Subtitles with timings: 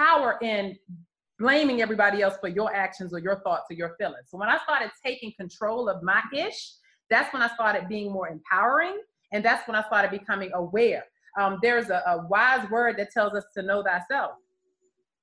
[0.00, 0.76] power in
[1.38, 4.28] blaming everybody else for your actions or your thoughts or your feelings.
[4.28, 6.72] So when I started taking control of my ish,
[7.08, 9.00] that's when I started being more empowering.
[9.32, 11.04] And that's when I started becoming aware.
[11.38, 14.32] Um, there's a, a wise word that tells us to know thyself.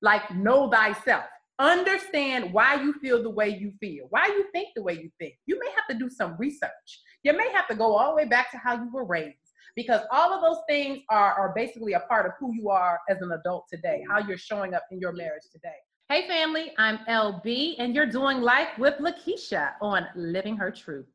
[0.02, 1.25] Like, know thyself.
[1.59, 5.34] Understand why you feel the way you feel, why you think the way you think.
[5.48, 7.02] You may have to do some research.
[7.23, 9.46] You may have to go all the way back to how you were raised
[9.78, 13.21] because all of those things are, are basically a part of who you are as
[13.21, 15.78] an adult today, how you're showing up in your marriage today.
[16.10, 21.06] Hey, family, I'm LB, and you're doing life with Lakeisha on Living Her Truth.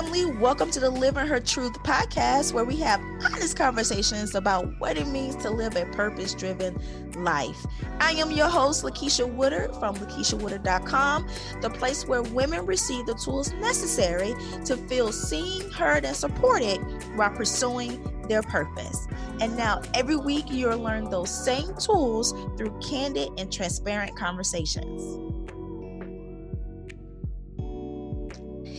[0.00, 5.06] Welcome to the Living Her Truth podcast, where we have honest conversations about what it
[5.06, 6.80] means to live a purpose driven
[7.22, 7.66] life.
[8.00, 11.28] I am your host, Lakeisha Woodard from LakeishaWoodard.com,
[11.60, 14.34] the place where women receive the tools necessary
[14.64, 16.78] to feel seen, heard, and supported
[17.14, 19.06] while pursuing their purpose.
[19.42, 25.29] And now, every week, you'll learn those same tools through candid and transparent conversations.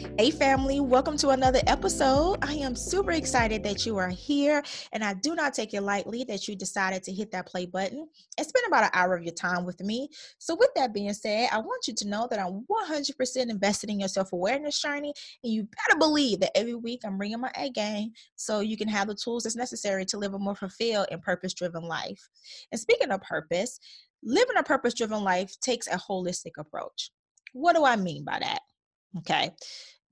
[0.01, 2.39] Hey, family, welcome to another episode.
[2.41, 6.23] I am super excited that you are here, and I do not take it lightly
[6.23, 9.33] that you decided to hit that play button and spend about an hour of your
[9.33, 10.09] time with me.
[10.39, 13.99] So, with that being said, I want you to know that I'm 100% invested in
[13.99, 17.69] your self awareness journey, and you better believe that every week I'm bringing my A
[17.69, 21.21] game so you can have the tools that's necessary to live a more fulfilled and
[21.21, 22.27] purpose driven life.
[22.71, 23.79] And speaking of purpose,
[24.23, 27.11] living a purpose driven life takes a holistic approach.
[27.53, 28.61] What do I mean by that?
[29.19, 29.51] Okay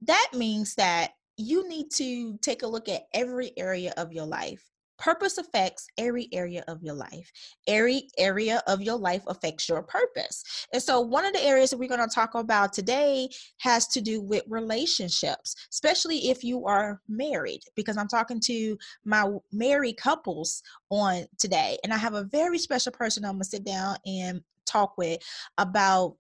[0.02, 4.64] that means that you need to take a look at every area of your life.
[4.98, 7.32] Purpose affects every area of your life.
[7.68, 10.68] Every area of your life affects your purpose.
[10.74, 14.02] And so, one of the areas that we're going to talk about today has to
[14.02, 20.62] do with relationships, especially if you are married, because I'm talking to my married couples
[20.90, 21.78] on today.
[21.86, 25.20] And I have a very special person I'm going to sit down and talk with
[25.58, 26.18] about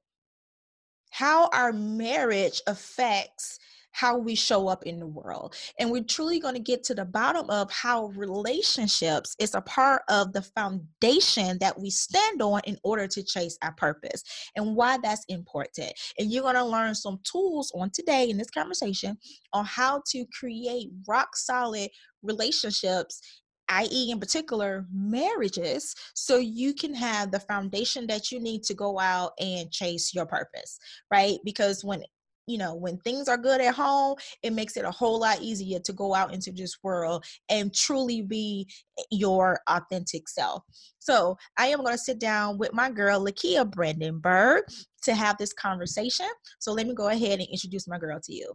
[1.09, 3.59] how our marriage affects
[3.91, 5.55] how we show up in the world.
[5.79, 10.03] And we're truly going to get to the bottom of how relationships is a part
[10.09, 14.23] of the foundation that we stand on in order to chase our purpose
[14.55, 15.91] and why that's important.
[16.17, 19.17] And you're going to learn some tools on today in this conversation
[19.53, 21.89] on how to create rock solid
[22.23, 23.21] relationships
[23.69, 28.99] i.e., in particular, marriages, so you can have the foundation that you need to go
[28.99, 30.79] out and chase your purpose,
[31.11, 31.39] right?
[31.43, 32.03] Because when
[32.49, 35.79] you know, when things are good at home, it makes it a whole lot easier
[35.79, 38.67] to go out into this world and truly be
[39.11, 40.63] your authentic self.
[40.97, 44.63] So I am going to sit down with my girl, Lakia Brandenburg,
[45.03, 46.25] to have this conversation.
[46.57, 48.51] So let me go ahead and introduce my girl to you.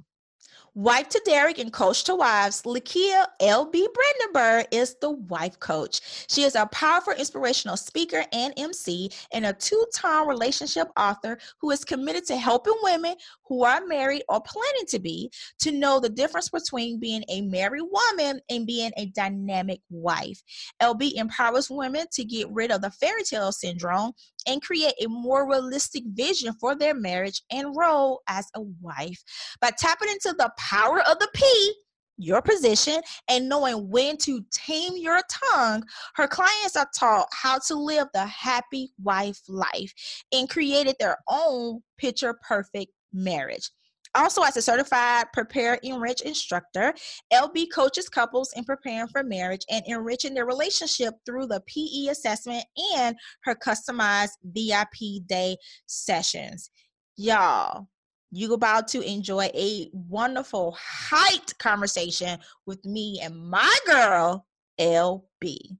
[0.77, 3.89] Wife to Derek and coach to wives, Lakia L.B.
[3.95, 6.01] Brandenburg is the wife coach.
[6.29, 11.71] She is a powerful, inspirational speaker and MC and a two time relationship author who
[11.71, 13.15] is committed to helping women
[13.47, 15.31] who are married or planning to be
[15.61, 20.43] to know the difference between being a married woman and being a dynamic wife.
[20.83, 24.11] LB empowers women to get rid of the fairy tale syndrome
[24.47, 29.23] and create a more realistic vision for their marriage and role as a wife.
[29.61, 31.75] By tapping into the power of the P,
[32.17, 35.85] your position, and knowing when to tame your tongue,
[36.15, 39.93] her clients are taught how to live the happy wife life
[40.33, 43.71] and created their own picture perfect marriage.
[44.15, 46.95] Also, as a certified Prepare Enrich instructor,
[47.33, 52.65] LB coaches couples in preparing for marriage and enriching their relationship through the PE assessment
[52.97, 56.71] and her customized VIP day sessions.
[57.17, 57.89] Y'all,
[58.31, 64.47] you about to enjoy a wonderful height conversation with me and my girl,
[64.81, 65.79] LB.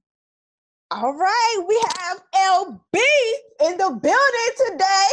[0.91, 2.99] All right, we have LB
[3.65, 5.09] in the building today.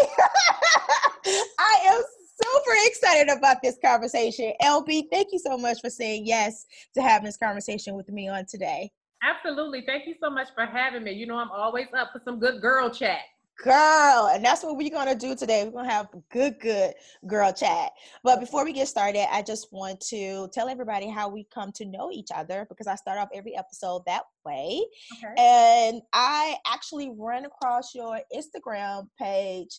[1.59, 2.03] I am
[2.41, 4.53] super excited about this conversation.
[4.63, 8.47] LB, thank you so much for saying yes to having this conversation with me on
[8.47, 8.91] today.
[9.23, 9.85] Absolutely.
[9.87, 11.13] Thank you so much for having me.
[11.13, 13.21] You know, I'm always up for some good girl chat.
[13.63, 15.65] Girl, and that's what we're gonna do today.
[15.65, 16.95] We're gonna have good, good
[17.29, 17.93] girl chat.
[18.25, 21.85] But before we get started, I just want to tell everybody how we come to
[21.85, 24.83] know each other because I start off every episode that way.
[25.19, 25.35] Okay.
[25.39, 29.79] And I actually ran across your Instagram page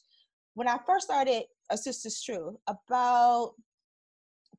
[0.55, 3.53] when I first started A Sister's Truth about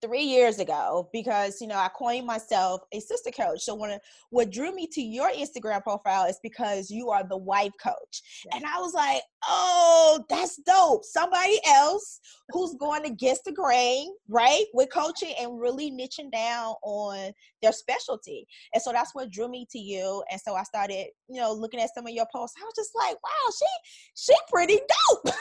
[0.00, 3.62] three years ago because you know I coined myself a sister coach.
[3.62, 3.98] So when
[4.30, 8.56] what drew me to your Instagram profile is because you are the wife coach, yeah.
[8.56, 11.04] and I was like, oh, that's dope.
[11.04, 12.20] Somebody else
[12.50, 17.32] who's going against the grain, right, with coaching and really niching down on
[17.62, 18.46] their specialty.
[18.72, 20.22] And so that's what drew me to you.
[20.30, 22.56] And so I started, you know, looking at some of your posts.
[22.60, 23.66] I was just like, wow, she
[24.14, 25.34] she pretty dope.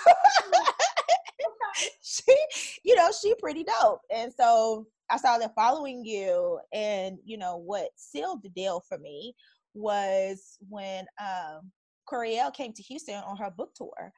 [2.02, 2.36] she,
[2.84, 4.02] you know, she pretty dope.
[4.14, 6.60] And so I saw started following you.
[6.74, 9.36] And, you know, what sealed the deal for me
[9.74, 11.72] was when um
[12.12, 14.12] Coriel came to Houston on her book tour.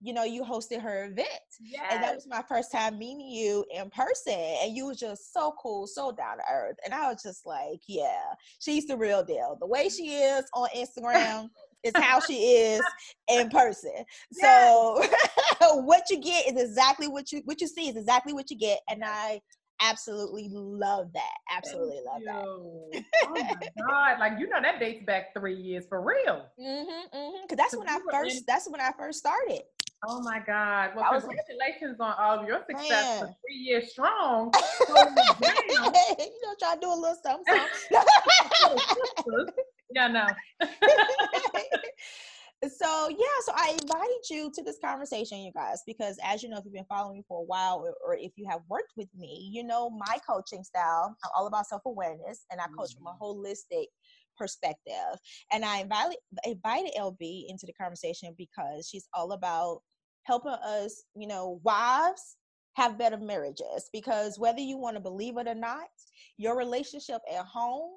[0.00, 1.28] You know, you hosted her event.
[1.60, 1.86] Yes.
[1.90, 4.38] And that was my first time meeting you in person.
[4.62, 6.76] And you was just so cool, so down to earth.
[6.84, 9.56] And I was just like, yeah, she's the real deal.
[9.58, 11.48] The way she is on Instagram
[11.84, 12.82] is how she is
[13.28, 13.92] in person.
[14.32, 15.04] So
[15.82, 18.80] what you get is exactly what you what you see is exactly what you get.
[18.88, 19.40] And I
[19.80, 21.34] absolutely love that.
[21.54, 22.90] Absolutely Thank love you.
[22.92, 23.04] that.
[23.26, 24.20] oh my god!
[24.20, 26.46] Like you know that dates back three years for real.
[26.60, 27.16] Mm-hmm.
[27.16, 27.36] Mm-hmm.
[27.42, 28.38] Because that's when I first.
[28.38, 29.62] In- that's when I first started.
[30.06, 30.90] Oh my God!
[30.94, 33.20] Well, congratulations on all of your success Man.
[33.20, 34.52] for three years strong.
[34.88, 37.60] you know, try to do a little something.
[37.90, 39.54] something.
[39.94, 40.26] Yeah, no.
[42.68, 46.58] so yeah, so I invited you to this conversation, you guys, because as you know,
[46.58, 49.08] if you've been following me for a while, or, or if you have worked with
[49.16, 51.16] me, you know my coaching style.
[51.24, 53.04] I'm all about self awareness, and I coach mm-hmm.
[53.04, 53.24] from a mm-hmm.
[53.24, 53.86] holistic
[54.36, 55.18] perspective.
[55.52, 59.82] And I invited invited LB into the conversation because she's all about
[60.24, 62.36] helping us, you know, wives
[62.74, 63.90] have better marriages.
[63.92, 65.88] Because whether you want to believe it or not,
[66.36, 67.90] your relationship at home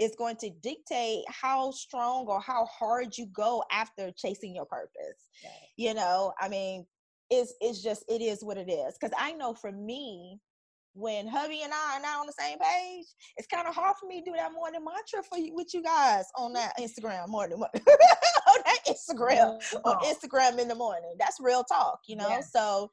[0.00, 5.28] is going to dictate how strong or how hard you go after chasing your purpose.
[5.44, 5.52] Right.
[5.76, 6.86] You know, I mean,
[7.28, 8.96] it's it's just it is what it is.
[8.98, 10.40] Because I know for me,
[10.94, 13.06] when hubby and I are not on the same page,
[13.36, 15.82] it's kind of hard for me to do that morning mantra for you with you
[15.82, 17.68] guys on that Instagram morning on
[18.64, 21.14] that Instagram on Instagram in the morning.
[21.18, 22.28] That's real talk, you know.
[22.28, 22.40] Yeah.
[22.40, 22.90] So,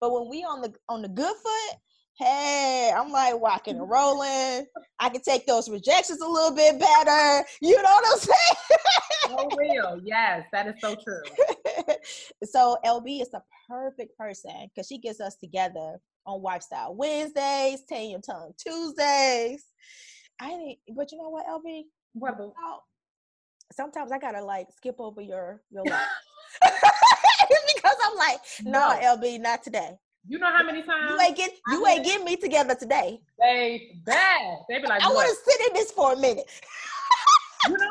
[0.00, 1.78] but when we on the on the good foot,
[2.20, 4.66] hey, I'm like walking and rolling.
[4.98, 7.46] I can take those rejections a little bit better.
[7.62, 8.78] You know what I'm saying?
[9.26, 10.00] so real.
[10.04, 11.22] Yes, that is so true.
[12.44, 18.10] so LB is the perfect person because she gets us together on Lifestyle Wednesdays, Tame
[18.10, 19.64] Your Tongue Tuesdays.
[20.40, 21.84] I need, but you know what, LB?
[22.12, 22.36] What?
[23.72, 26.02] Sometimes I gotta like skip over your your life
[26.62, 29.96] because I'm like, no, no, LB, not today.
[30.28, 33.20] You know how many times you ain't get you ain't getting me together today.
[33.38, 34.58] They bad.
[34.68, 36.44] They be like, I want to sit in this for a minute.
[37.68, 37.90] you know,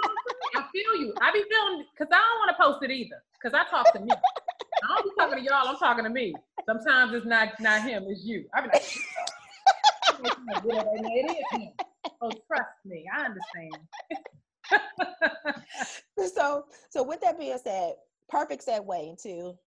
[0.55, 1.13] I feel you.
[1.21, 3.21] I be feeling because I don't want to post it either.
[3.33, 4.11] Because I talk to me.
[4.11, 5.67] I don't be talking to y'all.
[5.67, 6.33] I'm talking to me.
[6.65, 8.05] Sometimes it's not not him.
[8.07, 8.45] It's you.
[8.53, 8.83] I be like,
[10.23, 11.69] it is him.
[12.21, 13.05] Oh, trust me.
[13.13, 13.77] I understand.
[16.35, 17.93] so, so with that being said,
[18.29, 19.57] perfect segue into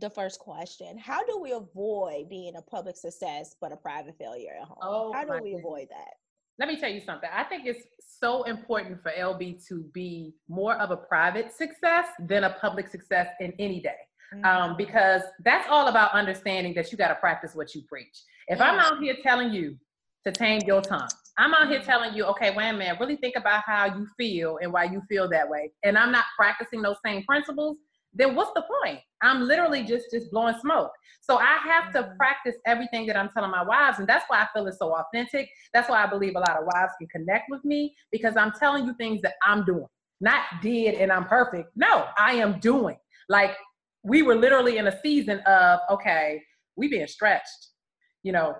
[0.00, 4.52] the first question how do we avoid being a public success but a private failure
[4.60, 5.60] at home oh, how do we goodness.
[5.60, 6.14] avoid that
[6.58, 10.74] let me tell you something i think it's so important for lb to be more
[10.76, 13.96] of a private success than a public success in any day
[14.32, 14.62] um, mm-hmm.
[14.70, 18.58] um, because that's all about understanding that you got to practice what you preach if
[18.58, 18.60] yes.
[18.60, 19.76] i'm out here telling you
[20.24, 21.08] to tame your tongue
[21.40, 21.88] I'm out here mm-hmm.
[21.88, 25.00] telling you, okay, wait a minute, really think about how you feel and why you
[25.08, 25.72] feel that way.
[25.82, 27.78] And I'm not practicing those same principles,
[28.12, 29.00] then what's the point?
[29.22, 30.90] I'm literally just just blowing smoke.
[31.20, 32.16] So I have to mm-hmm.
[32.16, 35.48] practice everything that I'm telling my wives, and that's why I feel it's so authentic.
[35.72, 38.86] That's why I believe a lot of wives can connect with me because I'm telling
[38.86, 39.86] you things that I'm doing,
[40.20, 41.70] not did and I'm perfect.
[41.76, 42.96] No, I am doing.
[43.28, 43.56] Like
[44.02, 46.42] we were literally in a season of okay,
[46.76, 47.68] we being stretched.
[48.22, 48.54] You know,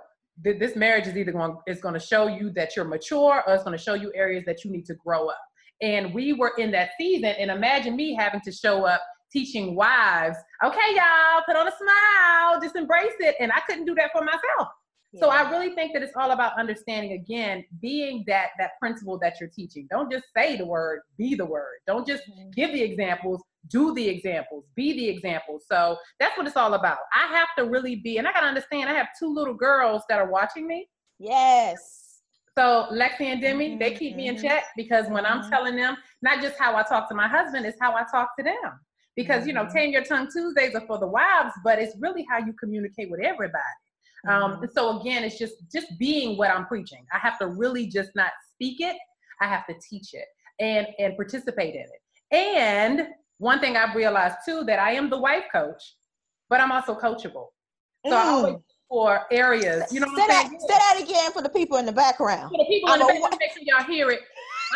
[0.45, 3.55] th- this marriage is either going is going to show you that you're mature, or
[3.55, 5.41] it's going to show you areas that you need to grow up.
[5.83, 9.01] And we were in that season, and imagine me having to show up
[9.33, 13.37] teaching wives, okay, y'all, put on a smile, just embrace it.
[13.41, 14.69] And I couldn't do that for myself.
[15.13, 15.21] Yeah.
[15.21, 19.41] So I really think that it's all about understanding again, being that that principle that
[19.41, 19.89] you're teaching.
[19.91, 21.79] Don't just say the word, be the word.
[21.87, 22.51] Don't just mm-hmm.
[22.51, 25.65] give the examples, do the examples, be the examples.
[25.71, 26.99] So that's what it's all about.
[27.13, 30.21] I have to really be, and I gotta understand, I have two little girls that
[30.21, 30.89] are watching me.
[31.19, 32.21] Yes.
[32.57, 33.79] So Lexi and Demi, mm-hmm.
[33.81, 34.47] they keep me in mm-hmm.
[34.47, 35.51] check because when I'm mm-hmm.
[35.51, 38.45] telling them not just how I talk to my husband, it's how I talk to
[38.45, 38.79] them
[39.17, 39.77] because you know mm-hmm.
[39.77, 43.21] tame your tongue tuesdays are for the wives but it's really how you communicate with
[43.21, 43.63] everybody
[44.29, 44.65] um, mm-hmm.
[44.75, 48.31] so again it's just just being what i'm preaching i have to really just not
[48.53, 48.97] speak it
[49.41, 50.27] i have to teach it
[50.59, 55.19] and and participate in it and one thing i've realized too that i am the
[55.19, 55.97] wife coach
[56.49, 57.47] but i'm also coachable
[58.07, 58.17] so mm.
[58.17, 58.57] I always
[58.91, 59.85] for areas.
[59.93, 60.53] You know what say I'm saying?
[60.53, 62.51] That, say that again for the people in the background.
[62.51, 64.21] For the people in the background, make sure y'all hear it.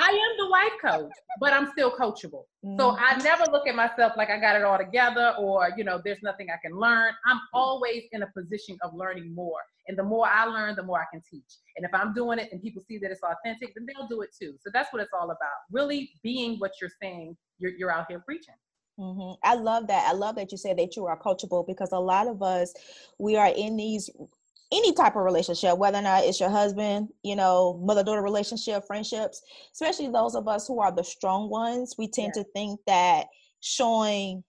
[0.00, 2.44] I am the life coach, but I'm still coachable.
[2.64, 2.78] Mm-hmm.
[2.78, 6.00] So I never look at myself like I got it all together or, you know,
[6.04, 7.12] there's nothing I can learn.
[7.26, 9.60] I'm always in a position of learning more.
[9.86, 11.58] And the more I learn, the more I can teach.
[11.76, 14.30] And if I'm doing it and people see that it's authentic, then they'll do it
[14.38, 14.54] too.
[14.60, 15.58] So that's what it's all about.
[15.70, 18.54] Really being what you're saying, you're, you're out here preaching.
[18.98, 19.34] Mm-hmm.
[19.42, 20.08] I love that.
[20.08, 22.72] I love that you said that you are coachable because a lot of us,
[23.18, 24.08] we are in these
[24.72, 28.84] any type of relationship, whether or not it's your husband, you know, mother daughter relationship,
[28.86, 29.42] friendships,
[29.72, 32.42] especially those of us who are the strong ones, we tend yeah.
[32.42, 33.26] to think that
[33.60, 34.42] showing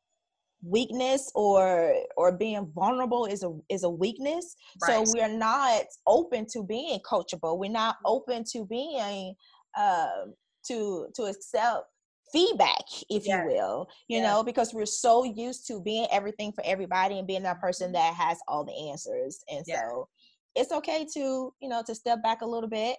[0.64, 5.08] weakness or or being vulnerable is a is a weakness right.
[5.08, 9.36] so we're not open to being coachable we're not open to being
[9.78, 10.08] uh,
[10.66, 11.84] to to accept
[12.36, 13.46] feedback if yes.
[13.48, 14.28] you will you yes.
[14.28, 17.94] know because we're so used to being everything for everybody and being that person mm-hmm.
[17.94, 19.80] that has all the answers and yes.
[19.80, 20.08] so
[20.54, 22.98] it's okay to you know to step back a little bit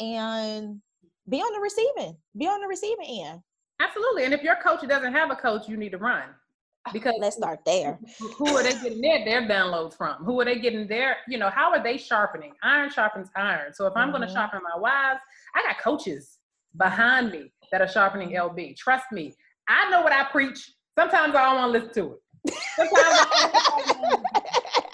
[0.00, 0.80] and
[1.28, 3.40] be on the receiving be on the receiving end
[3.80, 6.30] absolutely and if your coach doesn't have a coach you need to run
[6.86, 7.98] ah, because let's start there
[8.38, 11.50] who are they getting their, their downloads from who are they getting their you know
[11.50, 14.16] how are they sharpening iron sharpens iron so if i'm mm-hmm.
[14.16, 15.20] going to sharpen my wives
[15.54, 16.38] i got coaches
[16.78, 18.76] behind me that are sharpening LB.
[18.76, 19.34] Trust me,
[19.68, 20.72] I know what I preach.
[20.98, 22.54] Sometimes I don't want to listen to it.
[22.76, 22.96] Sometimes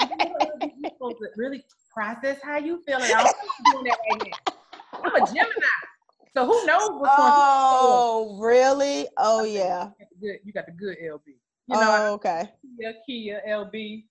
[0.01, 0.09] I
[0.61, 2.99] you're supposed to really process how you feel.
[2.99, 3.27] And I'm
[3.73, 5.01] doing that right now.
[5.05, 5.67] I'm a Gemini.
[6.37, 7.73] So who knows what's oh, going on?
[7.79, 9.07] Oh, really?
[9.17, 9.91] Oh, yeah.
[10.21, 11.21] You got the good, LB.
[11.69, 12.51] You know, oh, okay.
[12.79, 14.05] Kia, Kia, LB,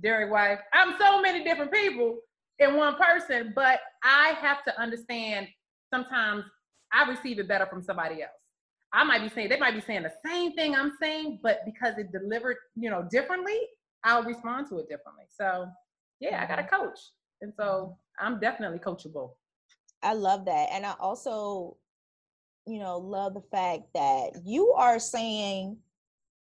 [0.00, 0.60] Derek Wife.
[0.72, 2.18] I'm so many different people
[2.58, 5.48] in one person, but I have to understand
[5.92, 6.44] sometimes
[6.92, 8.32] I receive it better from somebody else.
[8.92, 11.98] I might be saying they might be saying the same thing I'm saying, but because
[11.98, 13.58] it delivered, you know, differently,
[14.04, 15.24] I'll respond to it differently.
[15.38, 15.66] So
[16.20, 16.84] yeah, I got a mm-hmm.
[16.84, 16.98] coach.
[17.40, 19.32] And so I'm definitely coachable.
[20.02, 20.68] I love that.
[20.72, 21.76] And I also,
[22.66, 25.76] you know, love the fact that you are saying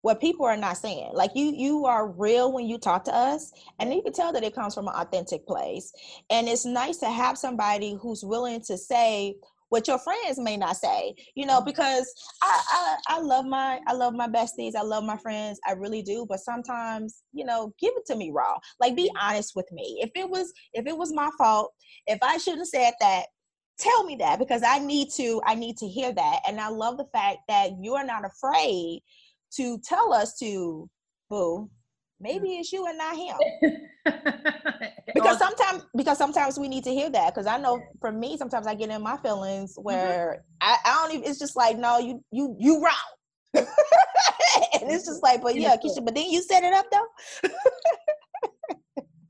[0.02, 1.11] what people are not saying.
[1.12, 4.44] Like you you are real when you talk to us and you can tell that
[4.44, 5.92] it comes from an authentic place.
[6.30, 9.37] And it's nice to have somebody who's willing to say
[9.70, 11.66] what your friends may not say you know mm-hmm.
[11.66, 12.12] because
[12.42, 12.62] I,
[13.08, 16.26] I i love my i love my besties i love my friends i really do
[16.28, 18.56] but sometimes you know give it to me raw.
[18.78, 19.98] Like be honest with me.
[20.02, 21.72] If it was if it was my fault
[22.06, 23.26] if i shouldn't have said that
[23.78, 26.40] tell me that because i need to i need to hear that.
[26.46, 29.00] And i love the fact that you're not afraid
[29.56, 30.88] to tell us to
[31.28, 31.70] boo
[32.20, 33.36] maybe it's you and not him.
[35.14, 38.66] Because sometimes because sometimes we need to hear that because i know for me sometimes
[38.66, 39.82] i get in my feelings mm-hmm.
[39.82, 40.68] where mm-hmm.
[40.68, 42.94] I, I don't even it's just like no you you you wrong.
[44.72, 47.06] And it's just like but yeah Keisha, but then you set it up though.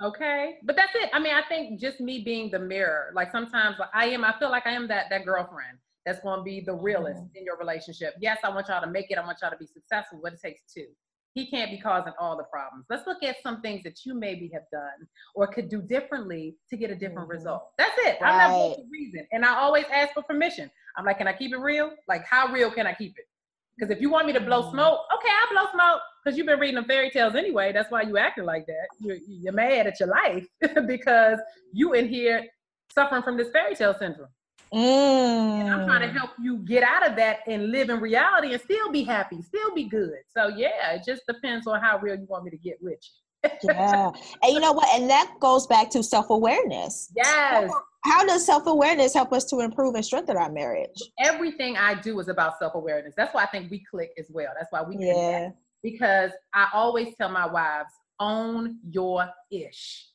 [0.02, 1.10] Okay but that's it.
[1.12, 4.50] I mean i think just me being the mirror like sometimes i am i feel
[4.50, 7.36] like i am that that girlfriend that's going to be the realist mm-hmm.
[7.36, 8.14] in your relationship.
[8.18, 10.40] Yes i want y'all to make it i want y'all to be successful but it
[10.40, 10.86] takes two
[11.34, 12.86] he can't be causing all the problems.
[12.90, 16.76] Let's look at some things that you maybe have done or could do differently to
[16.76, 17.38] get a different mm-hmm.
[17.38, 17.70] result.
[17.78, 18.18] That's it.
[18.20, 18.32] Right.
[18.32, 19.26] I'm not going reason.
[19.32, 20.70] And I always ask for permission.
[20.96, 21.92] I'm like, can I keep it real?
[22.08, 23.24] Like, how real can I keep it?
[23.78, 24.72] Because if you want me to blow mm-hmm.
[24.72, 26.00] smoke, okay, I'll blow smoke.
[26.22, 27.72] Because you've been reading the fairy tales anyway.
[27.72, 28.88] That's why you acting like that.
[28.98, 30.46] You're, you're mad at your life
[30.86, 31.38] because
[31.72, 32.44] you in here
[32.92, 34.28] suffering from this fairy tale syndrome.
[34.72, 35.60] Mm.
[35.60, 38.62] And I'm trying to help you get out of that and live in reality and
[38.62, 40.18] still be happy, still be good.
[40.34, 43.50] So yeah, it just depends on how real you want me to get with you.
[43.64, 44.10] yeah.
[44.42, 44.86] And you know what?
[44.94, 47.12] And that goes back to self-awareness.
[47.16, 47.70] Yes.
[48.04, 51.00] How does self-awareness help us to improve and strengthen our marriage?
[51.18, 53.14] Everything I do is about self-awareness.
[53.16, 54.48] That's why I think we click as well.
[54.56, 55.12] That's why we yeah.
[55.14, 55.56] Connect.
[55.82, 60.06] Because I always tell my wives, own your ish.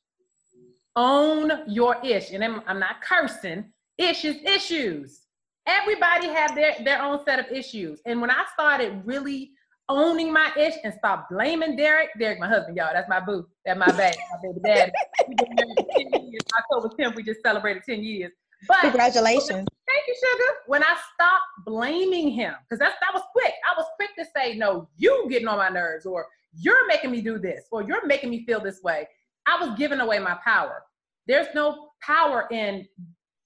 [0.95, 2.31] Own your ish.
[2.31, 3.65] And I'm, I'm not cursing
[3.97, 5.21] issues, issues.
[5.67, 7.99] Everybody have their, their own set of issues.
[8.05, 9.51] And when I started really
[9.89, 13.79] owning my ish and stop blaming Derek, Derek, my husband, y'all, that's my boo, that's
[13.79, 14.91] my baby, my baby daddy.
[15.27, 16.41] We've been married 10 years.
[16.57, 18.31] October 10th, we just celebrated 10 years.
[18.67, 19.67] But congratulations.
[19.87, 20.49] Thank you, sugar.
[20.67, 23.53] When I stopped blaming him, because that's that was quick.
[23.69, 27.21] I was quick to say, no, you getting on my nerves, or you're making me
[27.21, 29.07] do this, or you're making me feel this way.
[29.45, 30.83] I was giving away my power.
[31.27, 32.87] There's no power in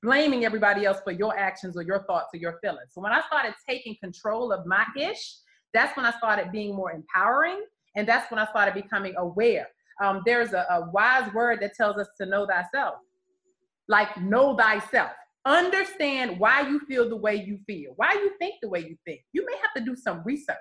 [0.02, 2.92] blaming everybody else for your actions or your thoughts or your feelings.
[2.92, 5.38] So when I started taking control of my ish,
[5.74, 7.64] that's when I started being more empowering.
[7.96, 9.68] And that's when I started becoming aware.
[10.02, 12.96] Um, there's a, a wise word that tells us to know thyself.
[13.88, 15.12] Like, know thyself.
[15.46, 19.22] Understand why you feel the way you feel, why you think the way you think.
[19.34, 20.56] You may have to do some research.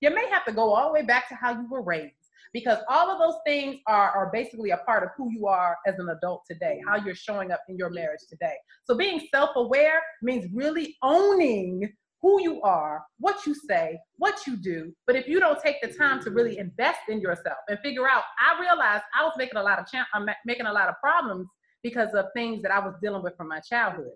[0.00, 2.14] You may have to go all the way back to how you were raised.
[2.52, 5.98] Because all of those things are, are basically a part of who you are as
[5.98, 8.54] an adult today, how you're showing up in your marriage today.
[8.84, 11.92] So being self-aware means really owning
[12.22, 14.92] who you are, what you say, what you do.
[15.06, 18.24] But if you don't take the time to really invest in yourself and figure out,
[18.38, 21.48] I realized I was making a lot of I'm uh, making a lot of problems
[21.82, 24.10] because of things that I was dealing with from my childhood.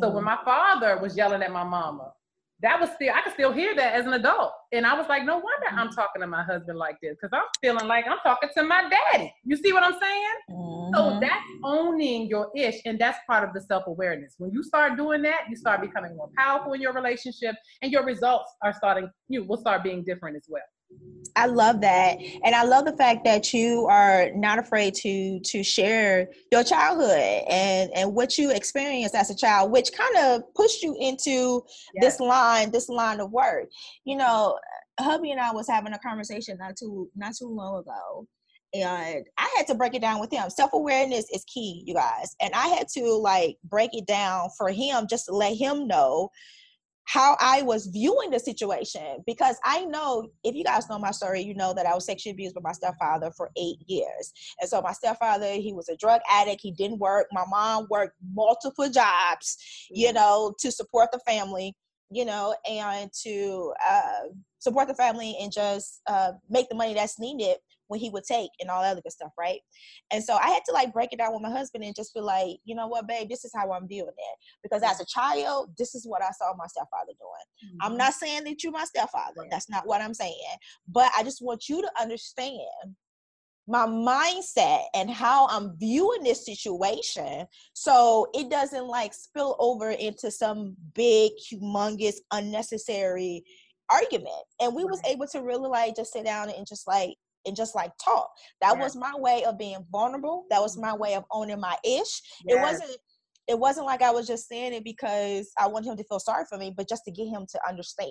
[0.00, 2.12] So when my father was yelling at my mama,
[2.62, 4.52] that was still I could still hear that as an adult.
[4.72, 7.46] And I was like, no wonder I'm talking to my husband like this, because I'm
[7.60, 9.32] feeling like I'm talking to my daddy.
[9.44, 10.34] You see what I'm saying?
[10.50, 10.94] Mm-hmm.
[10.94, 14.34] So that's owning your ish, and that's part of the self-awareness.
[14.38, 18.04] When you start doing that, you start becoming more powerful in your relationship, and your
[18.04, 20.62] results are starting, you will start being different as well.
[21.36, 22.18] I love that.
[22.44, 27.44] And I love the fact that you are not afraid to to share your childhood
[27.48, 31.62] and and what you experienced as a child, which kind of pushed you into
[31.94, 32.18] yes.
[32.18, 33.68] this line, this line of work.
[34.04, 34.58] You know,
[34.98, 38.26] hubby and I was having a conversation not too not too long ago.
[38.74, 40.48] And I had to break it down with him.
[40.50, 42.34] Self awareness is key, you guys.
[42.40, 46.30] And I had to like break it down for him just to let him know
[47.06, 51.40] how I was viewing the situation because I know if you guys know my story,
[51.40, 54.32] you know that I was sexually abused by my stepfather for eight years.
[54.60, 57.28] And so my stepfather, he was a drug addict, he didn't work.
[57.30, 59.56] My mom worked multiple jobs,
[59.90, 60.16] you mm-hmm.
[60.16, 61.76] know, to support the family,
[62.10, 67.20] you know, and to uh, support the family and just uh, make the money that's
[67.20, 67.56] needed
[67.88, 69.60] when he would take and all that other good stuff, right?
[70.10, 72.20] And so I had to like break it down with my husband and just be
[72.20, 74.38] like, you know what, babe, this is how I'm viewing it.
[74.62, 77.72] Because as a child, this is what I saw my stepfather doing.
[77.72, 77.76] Mm-hmm.
[77.82, 79.42] I'm not saying that you're my stepfather.
[79.42, 79.50] Right.
[79.50, 80.34] That's not what I'm saying.
[80.88, 82.96] But I just want you to understand
[83.68, 90.30] my mindset and how I'm viewing this situation so it doesn't like spill over into
[90.30, 93.42] some big humongous unnecessary
[93.90, 94.90] argument and we right.
[94.90, 97.16] was able to really like just sit down and just like
[97.46, 98.28] and just like talk.
[98.60, 100.44] That was my way of being vulnerable.
[100.50, 102.20] That was my way of owning my ish.
[102.46, 102.96] It wasn't
[103.48, 106.44] it wasn't like I was just saying it because I wanted him to feel sorry
[106.48, 108.10] for me, but just to get him to understand.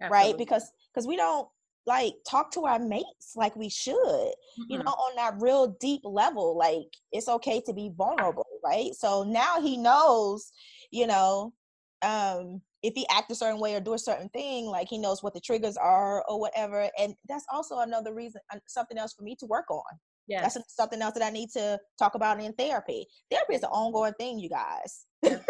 [0.00, 0.28] Absolutely.
[0.28, 0.38] Right?
[0.38, 1.48] Because because we don't
[1.88, 4.62] like talk to our mates like we should mm-hmm.
[4.68, 9.22] you know on that real deep level like it's okay to be vulnerable right so
[9.24, 10.52] now he knows
[10.90, 11.50] you know
[12.02, 15.22] um if he act a certain way or do a certain thing like he knows
[15.22, 19.36] what the triggers are or whatever and that's also another reason something else for me
[19.38, 19.82] to work on.
[20.26, 23.06] Yeah that's something else that i need to talk about in therapy.
[23.30, 25.06] Therapy is an ongoing thing you guys.
[25.22, 25.42] Good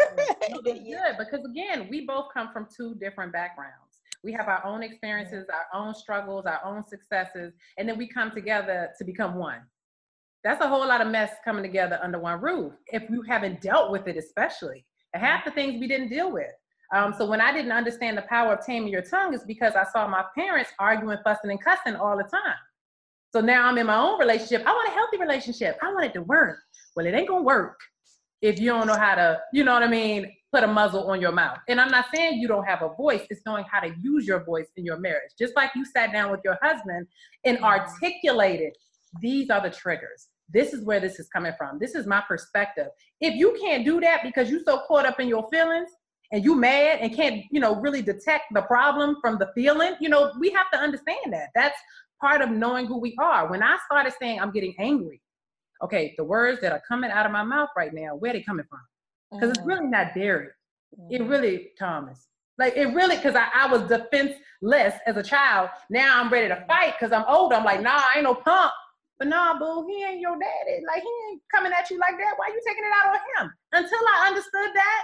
[1.17, 3.75] because again we both come from two different backgrounds.
[4.23, 8.31] We have our own experiences our own struggles our own successes and then we come
[8.31, 9.61] together to become one.
[10.43, 13.91] That's a whole lot of mess coming together under one roof if you haven't dealt
[13.91, 14.85] with it especially.
[15.13, 15.49] Half mm-hmm.
[15.49, 16.51] the things we didn't deal with
[16.91, 19.85] um, so when I didn't understand the power of taming your tongue is because I
[19.91, 22.57] saw my parents arguing, fussing, and cussing all the time.
[23.31, 24.63] So now I'm in my own relationship.
[24.65, 25.77] I want a healthy relationship.
[25.83, 26.57] I want it to work.
[26.95, 27.79] Well, it ain't gonna work
[28.41, 31.21] if you don't know how to, you know what I mean, put a muzzle on
[31.21, 31.59] your mouth.
[31.67, 34.43] And I'm not saying you don't have a voice, it's knowing how to use your
[34.43, 35.31] voice in your marriage.
[35.37, 37.05] Just like you sat down with your husband
[37.43, 37.65] and mm-hmm.
[37.65, 38.73] articulated,
[39.21, 40.27] these are the triggers.
[40.51, 41.77] This is where this is coming from.
[41.77, 42.87] This is my perspective.
[43.21, 45.89] If you can't do that because you're so caught up in your feelings,
[46.31, 50.09] and you mad and can't you know really detect the problem from the feeling you
[50.09, 51.77] know we have to understand that that's
[52.21, 55.21] part of knowing who we are when i started saying i'm getting angry
[55.83, 58.65] okay the words that are coming out of my mouth right now where they coming
[58.69, 58.79] from
[59.31, 59.59] because mm-hmm.
[59.59, 60.51] it's really not Derek
[60.99, 61.13] mm-hmm.
[61.13, 66.21] it really thomas like it really because I, I was defenseless as a child now
[66.21, 68.71] i'm ready to fight because i'm older i'm like nah i ain't no punk
[69.19, 70.79] but nah, boo, he ain't your daddy.
[70.87, 72.35] Like he ain't coming at you like that.
[72.37, 73.53] Why you taking it out on him?
[73.73, 75.03] Until I understood that,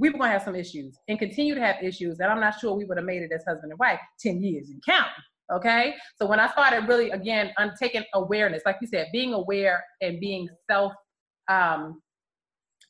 [0.00, 2.18] we were gonna have some issues and continue to have issues.
[2.20, 4.70] And I'm not sure we would have made it as husband and wife 10 years
[4.70, 5.12] and counting.
[5.52, 5.94] Okay.
[6.16, 10.18] So when I started really again on taking awareness, like you said, being aware and
[10.18, 10.92] being self
[11.48, 12.00] um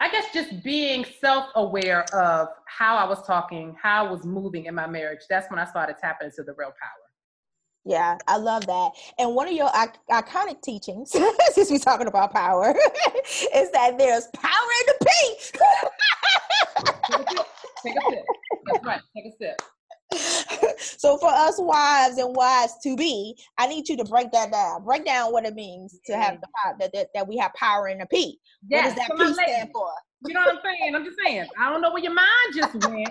[0.03, 4.75] I guess just being self-aware of how I was talking, how I was moving in
[4.75, 5.21] my marriage.
[5.29, 7.11] That's when I started tapping into the real power.
[7.85, 8.93] Yeah, I love that.
[9.19, 9.69] And one of your
[10.11, 11.13] iconic teachings,
[11.53, 12.71] since we're talking about power,
[13.55, 15.59] is that there's power in the P.
[17.85, 18.25] Take a sip.
[18.67, 19.01] That's right.
[19.17, 19.63] Take a sip.
[21.01, 24.85] So for us wives and wives to be, I need you to break that down.
[24.85, 27.89] Break down what it means to have the power that, that, that we have power
[27.89, 28.39] in the P.
[28.69, 29.91] Yes, what does that P stand for?
[30.27, 30.95] You know what I'm saying?
[30.95, 31.47] I'm just saying.
[31.59, 33.09] I don't know where your mind just went,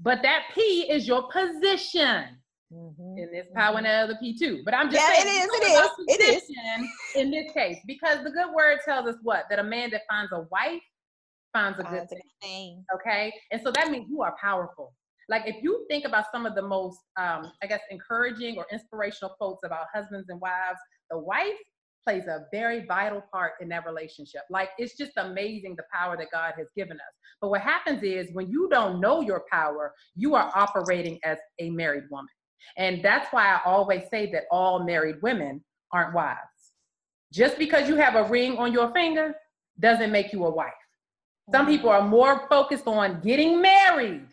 [0.00, 2.38] but that P is your position.
[2.72, 3.18] Mm-hmm.
[3.18, 3.78] And there's power mm-hmm.
[3.78, 4.62] in the other P too.
[4.64, 6.88] But I'm just yeah, saying, it is, it is, it is.
[7.16, 9.44] In this case, because the good word tells us what?
[9.50, 10.82] That a man that finds a wife
[11.56, 12.20] finds a good thing.
[12.42, 12.84] thing.
[12.94, 13.32] Okay.
[13.50, 14.92] And so that means you are powerful.
[15.28, 19.34] Like if you think about some of the most, um, I guess, encouraging or inspirational
[19.38, 20.78] quotes about husbands and wives,
[21.10, 21.56] the wife
[22.04, 24.42] plays a very vital part in that relationship.
[24.50, 27.14] Like it's just amazing the power that God has given us.
[27.40, 31.70] But what happens is when you don't know your power, you are operating as a
[31.70, 32.28] married woman.
[32.76, 36.38] And that's why I always say that all married women aren't wives.
[37.32, 39.34] Just because you have a ring on your finger
[39.80, 40.72] doesn't make you a wife.
[41.50, 44.26] Some people are more focused on getting married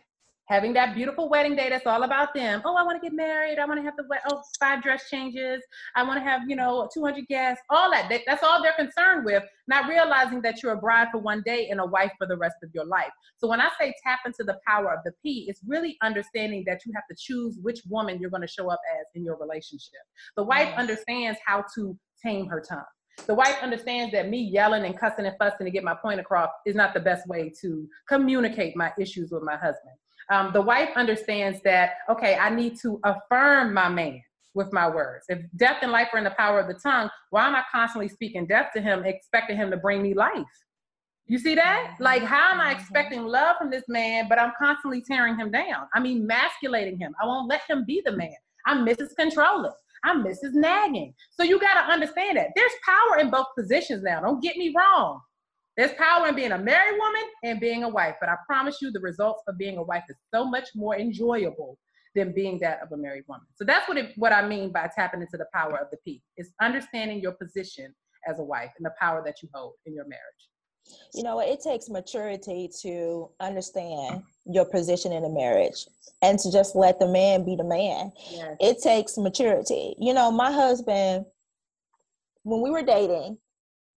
[0.46, 2.62] having that beautiful wedding day that's all about them.
[2.66, 3.60] Oh, I want to get married.
[3.60, 5.64] I want to have the oh five dress changes.
[5.96, 7.64] I want to have you know 200 guests.
[7.70, 8.12] All that.
[8.26, 9.44] That's all they're concerned with.
[9.68, 12.58] Not realizing that you're a bride for one day and a wife for the rest
[12.64, 13.12] of your life.
[13.38, 16.82] So when I say tap into the power of the P, it's really understanding that
[16.86, 20.02] you have to choose which woman you're going to show up as in your relationship.
[20.36, 22.84] The wife understands how to tame her tongue.
[23.28, 26.50] The wife understands that me yelling and cussing and fussing to get my point across
[26.66, 29.96] is not the best way to communicate my issues with my husband.
[30.32, 34.22] Um, the wife understands that, okay, I need to affirm my man
[34.54, 35.26] with my words.
[35.30, 38.08] If death and life are in the power of the tongue, why am I constantly
[38.08, 40.46] speaking death to him, expecting him to bring me life?
[41.26, 41.92] You see that?
[41.94, 42.04] Mm-hmm.
[42.04, 42.80] Like, how am I mm-hmm.
[42.80, 45.88] expecting love from this man, but I'm constantly tearing him down?
[45.94, 47.16] I'm emasculating him.
[47.22, 48.36] I won't let him be the man.
[48.66, 49.16] I'm Mrs.
[49.18, 49.72] Controlling.
[50.04, 50.54] I'm Mrs.
[50.54, 51.14] Nagging.
[51.32, 54.22] So you got to understand that there's power in both positions now.
[54.22, 55.22] Don't get me wrong.
[55.78, 58.92] There's power in being a married woman and being a wife, but I promise you
[58.92, 61.80] the results of being a wife is so much more enjoyable
[62.16, 63.48] than being that of a married woman.
[63.56, 66.22] So that's what it, what I mean by tapping into the power of the P.
[66.38, 67.96] Is understanding your position
[68.28, 70.22] as a wife and the power that you hold in your marriage.
[71.14, 75.86] You know, it takes maturity to understand your position in a marriage
[76.22, 78.12] and to just let the man be the man.
[78.30, 78.58] Yes.
[78.60, 79.96] It takes maturity.
[80.00, 81.26] You know, my husband,
[82.44, 83.38] when we were dating,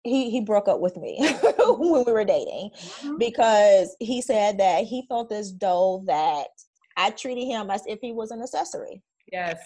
[0.02, 1.16] he he broke up with me
[1.58, 3.16] when we were dating mm-hmm.
[3.16, 6.48] because he said that he felt as though that
[6.96, 9.02] I treated him as if he was an accessory.
[9.32, 9.58] Yes.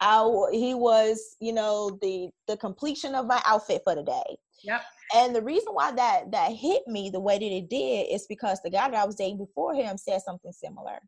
[0.00, 4.36] I he was, you know, the the completion of my outfit for the day.
[4.62, 4.82] Yep.
[5.14, 8.60] And the reason why that that hit me the way that it did is because
[8.62, 10.98] the guy that I was dating before him said something similar.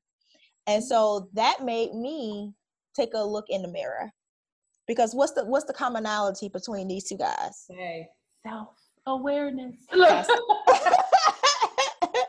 [0.66, 2.54] And so that made me
[2.94, 4.10] take a look in the mirror.
[4.86, 7.66] Because what's the what's the commonality between these two guys?
[7.68, 8.08] Hey
[8.46, 8.68] self
[9.06, 9.76] awareness.
[9.92, 10.30] That's,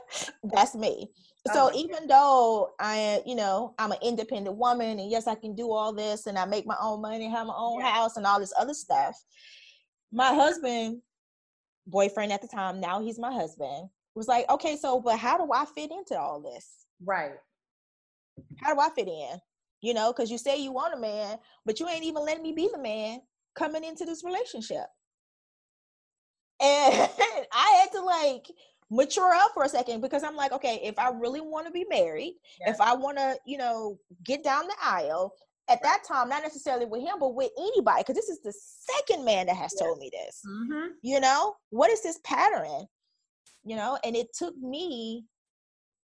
[0.43, 1.09] that's me.
[1.47, 5.55] So oh, even though I, you know, I'm an independent woman, and yes, I can
[5.55, 7.89] do all this, and I make my own money, have my own yeah.
[7.89, 9.15] house, and all this other stuff.
[10.11, 11.01] My husband,
[11.87, 15.51] boyfriend at the time, now he's my husband, was like, okay, so, but how do
[15.53, 16.85] I fit into all this?
[17.03, 17.33] Right.
[18.57, 19.39] How do I fit in?
[19.81, 22.51] You know, because you say you want a man, but you ain't even letting me
[22.51, 23.21] be the man
[23.55, 24.85] coming into this relationship.
[26.61, 26.93] And
[27.53, 28.47] I had to like
[28.91, 31.85] mature up for a second because I'm like, okay, if I really want to be
[31.89, 35.33] married, if I want to, you know, get down the aisle,
[35.71, 39.23] at that time, not necessarily with him, but with anybody, because this is the second
[39.23, 40.41] man that has told me this.
[40.45, 40.87] Mm-hmm.
[41.01, 42.85] You know, what is this pattern?
[43.63, 45.25] You know, and it took me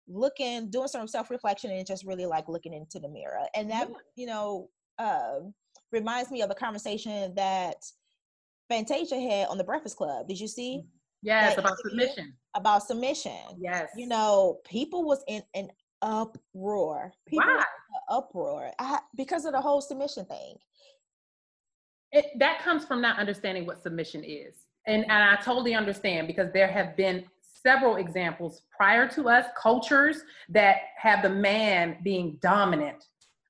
[0.07, 3.47] looking, doing some self reflection, and just really like looking into the mirror.
[3.55, 3.97] And that, yeah.
[4.17, 5.41] you know, uh,
[5.93, 7.77] reminds me of a conversation that
[8.69, 10.29] Fantasia had on the Breakfast Club.
[10.29, 10.83] Did you see?
[11.23, 12.35] Yes, about submission.
[12.55, 13.57] About submission.
[13.59, 13.89] Yes.
[13.97, 15.71] You know, people was in an
[16.05, 17.13] uproar.
[17.27, 17.65] People Why?
[18.11, 20.57] uproar I, because of the whole submission thing.
[22.13, 24.55] It, that comes from not understanding what submission is.
[24.87, 30.21] And, and I totally understand because there have been several examples prior to us, cultures
[30.51, 33.07] that have the man being dominant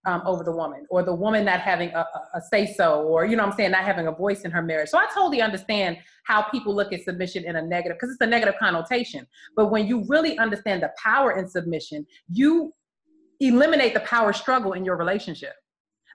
[0.06, 3.36] um, over the woman or the woman not having a, a, say so or you
[3.36, 4.88] know i'm saying not having a voice in her marriage.
[4.88, 8.26] So i totally understand how people look at submission in a negative because it's a
[8.26, 9.26] negative connotation.
[9.56, 12.72] But when you really understand the power in submission you
[13.40, 15.54] eliminate the power struggle in your relationship.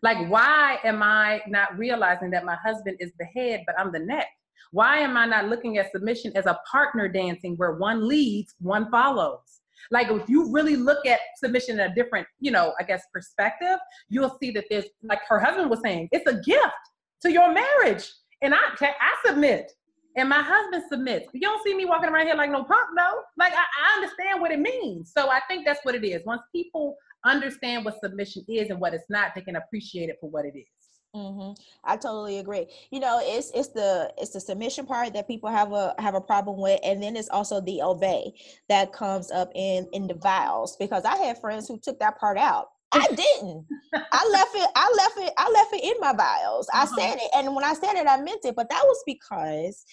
[0.01, 3.99] Like why am i not realizing that my husband is the head but i'm the
[3.99, 4.27] neck?
[4.71, 8.89] Why am i not looking at submission as a partner dancing where one leads one
[8.91, 9.58] follows
[9.91, 13.77] like if you really look at submission in a different, you know, I guess perspective,
[14.09, 16.73] you'll see that there's like her husband was saying, it's a gift
[17.21, 18.11] to your marriage.
[18.41, 19.71] And I I submit.
[20.17, 21.27] And my husband submits.
[21.33, 23.21] You don't see me walking around here like no punk, no.
[23.37, 25.11] Like I, I understand what it means.
[25.15, 26.21] So I think that's what it is.
[26.25, 30.29] Once people understand what submission is and what it's not, they can appreciate it for
[30.29, 30.65] what it is.
[31.15, 31.53] Mm-hmm.
[31.83, 32.67] I totally agree.
[32.91, 36.21] You know, it's it's the it's the submission part that people have a have a
[36.21, 38.33] problem with, and then it's also the obey
[38.67, 40.75] that comes up in in the vows.
[40.77, 42.67] Because I had friends who took that part out.
[42.91, 43.65] I didn't.
[43.93, 44.69] I left it.
[44.75, 45.33] I left it.
[45.37, 46.67] I left it in my vows.
[46.71, 46.95] I uh-huh.
[46.95, 48.55] said it, and when I said it, I meant it.
[48.55, 49.85] But that was because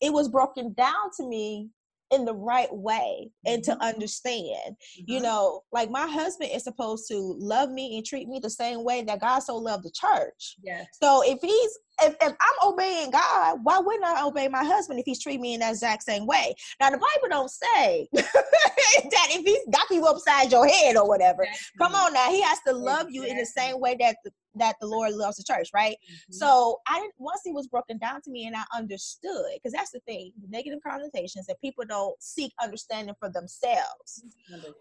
[0.00, 1.70] it was broken down to me
[2.14, 3.82] in the right way and to Mm-hmm.
[3.82, 4.76] understand.
[4.94, 5.22] You Mhm.
[5.22, 9.02] know, like my husband is supposed to love me and treat me the same way
[9.02, 10.56] that God so loved the church.
[10.62, 10.86] Yes.
[11.02, 15.06] So if he's if, if I'm obeying God, why wouldn't I obey my husband if
[15.06, 16.52] he's treating me in that exact same way?
[16.80, 21.46] Now the Bible don't say that if he's got you upside your head or whatever.
[21.78, 24.76] Come on now, he has to love you in the same way that the, that
[24.80, 25.96] the Lord loves the church, right?
[26.08, 26.34] Mhm.
[26.34, 29.90] So I didn't once it was broken down to me and I understood because that's
[29.90, 34.24] the thing, the negative connotations that people don't seek understanding for themselves.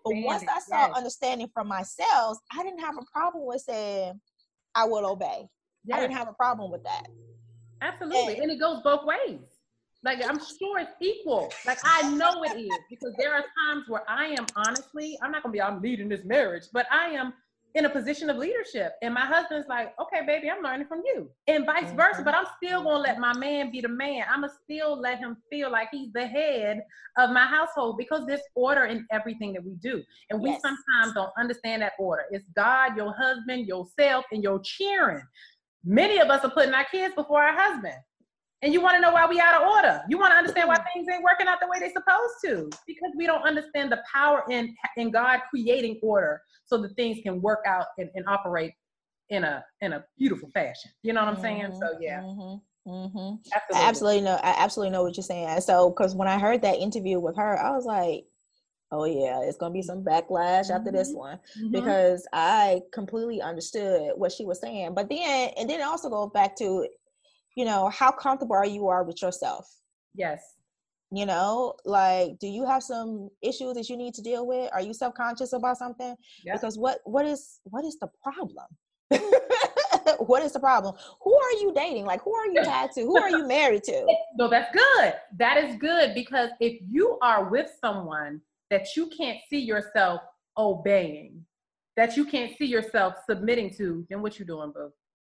[0.03, 4.19] But once I saw yes, understanding for myself, I didn't have a problem with saying
[4.75, 5.47] I will obey.
[5.91, 7.07] I didn't have a problem with that.
[7.81, 8.33] Absolutely.
[8.36, 9.41] And- And it goes both ways.
[10.03, 11.51] Like I'm sure it's equal.
[11.65, 15.43] Like I know it is because there are times where I am honestly, I'm not
[15.43, 17.33] gonna be I'm leading this marriage, but I am
[17.75, 18.93] in a position of leadership.
[19.01, 21.29] And my husband's like, okay, baby, I'm learning from you.
[21.47, 22.21] And vice versa.
[22.21, 22.25] Mhm.
[22.25, 24.25] But I'm still gonna let my man be the man.
[24.29, 26.83] I'ma still let him feel like he's the head
[27.17, 30.03] of my household because there's order in everything that we do.
[30.29, 30.62] And we Yes.
[30.62, 32.25] sometimes don't understand that order.
[32.29, 35.25] It's God, your husband, yourself, and your cheering.
[35.83, 37.95] Many of us are putting our kids before our husband.
[38.63, 40.02] And you want to know why we out of order.
[40.08, 42.69] You want to understand why things ain't working out the way they're supposed to.
[42.88, 47.41] Because we don't understand the power in in God creating order so that things can
[47.41, 48.71] work out and, and operate
[49.30, 50.91] in a in a beautiful fashion.
[51.04, 51.73] You know what I'm saying?
[51.73, 53.86] So yeah, hmm hmm absolutely.
[53.86, 54.39] I absolutely know.
[54.41, 55.60] I absolutely know what you're saying.
[55.62, 58.26] So, because when I heard that interview with her, I was like,
[58.93, 61.17] "Oh yeah, it's gonna be some backlash after this Mhm.
[61.17, 61.71] one," Mhm.
[61.71, 64.93] because I completely understood what she was saying.
[64.93, 66.88] But then, and then it also goes back to,
[67.56, 69.68] you know, how comfortable are you are with yourself.
[70.13, 70.42] yes.
[71.16, 74.72] You know, like, do you have some issues that you need to deal with?
[74.74, 76.16] Are you self conscious about something?
[76.44, 76.56] Yep.
[76.56, 78.66] Because what what is what is the problem?
[80.20, 80.96] what is the problem?
[81.22, 82.06] Who are you dating?
[82.06, 83.02] Like, who are you tied to?
[83.02, 84.08] Who are you married to?
[84.36, 85.13] No, that's good.
[85.38, 90.22] That is good because if you are with someone that you can't see yourself
[90.58, 91.46] obeying,
[91.96, 94.89] that you can't see yourself submitting to, then what you doing, boo?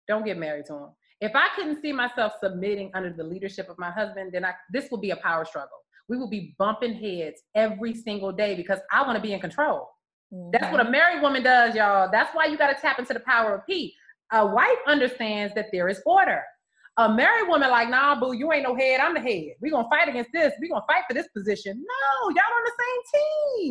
[0.06, 0.88] Don't get married to him.
[1.20, 4.90] If I couldn't see myself submitting under the leadership of my husband, then I this
[4.90, 5.76] will be a power struggle.
[6.08, 9.88] We will be bumping heads every single day because I want to be in control.
[10.52, 12.08] That's what a married woman does, y'all.
[12.10, 13.94] That's why you got to tap into the power of P.
[14.32, 16.42] A wife understands that there is order.
[16.98, 19.00] A married woman, like, nah, boo, you ain't no head.
[19.00, 19.54] I'm the head.
[19.60, 20.52] We're gonna fight against this.
[20.60, 21.76] We're gonna fight for this position.
[21.76, 23.02] No, y'all on the same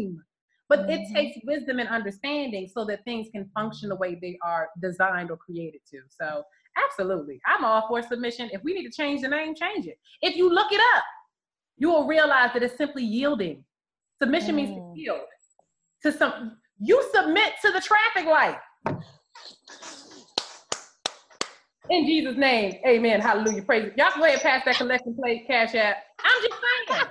[0.04, 0.24] team.
[0.68, 0.90] But Mhm.
[0.90, 5.32] it takes wisdom and understanding so that things can function the way they are designed
[5.32, 6.02] or created to.
[6.10, 6.44] So,
[6.86, 8.50] absolutely, I'm all for submission.
[8.52, 9.98] If we need to change the name, change it.
[10.22, 11.04] If you look it up,
[11.78, 13.63] you will realize that it's simply yielding.
[14.22, 14.94] Submission means Mm.
[14.94, 15.22] to yield
[16.04, 16.58] to some.
[16.80, 18.60] You submit to the traffic light.
[21.89, 23.20] In Jesus' name, amen.
[23.20, 23.63] Hallelujah.
[23.63, 23.94] Praise it.
[23.98, 25.98] Y'all go ahead and pass that collection plate, cash app.
[26.24, 26.54] I'm just
[26.89, 27.02] saying.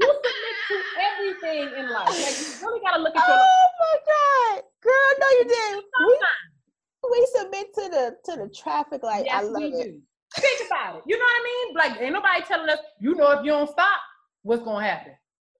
[0.00, 0.76] You submit to
[1.12, 2.08] everything in life.
[2.08, 3.48] Like, you really got to look at your life.
[3.50, 5.76] Oh my God, girl, no, you didn't.
[5.76, 6.51] We, Sometimes.
[7.10, 9.26] We submit to the to the traffic light.
[9.30, 9.84] I love we it.
[9.84, 10.00] do.
[10.40, 11.02] Think about it.
[11.06, 11.74] You know what I mean?
[11.74, 14.00] Like, ain't nobody telling us, you know, if you don't stop,
[14.42, 15.12] what's going to happen?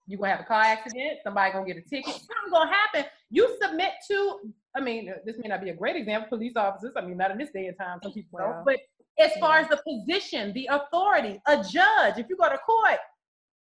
[0.06, 1.18] You're going to have a car accident.
[1.22, 2.12] Somebody going to get a ticket.
[2.12, 3.10] Something's going to happen.
[3.30, 4.38] You submit to,
[4.74, 6.92] I mean, uh, this may not be a great example, police officers.
[6.96, 7.98] I mean, not in this day and time.
[8.02, 8.64] Some people don't.
[8.64, 8.78] But
[9.18, 12.98] as far as the position, the authority, a judge, if you go to court,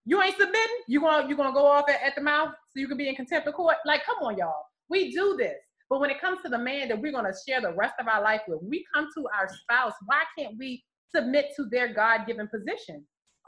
[0.04, 0.76] you ain't submitting.
[0.88, 3.14] You gonna you gonna go off at, at the mouth so you can be in
[3.14, 3.76] contempt of court.
[3.84, 4.64] Like, come on, y'all.
[4.88, 5.58] We do this.
[5.92, 8.22] But when it comes to the man that we're gonna share the rest of our
[8.22, 9.92] life with, we come to our spouse.
[10.06, 10.82] Why can't we
[11.14, 13.04] submit to their God-given position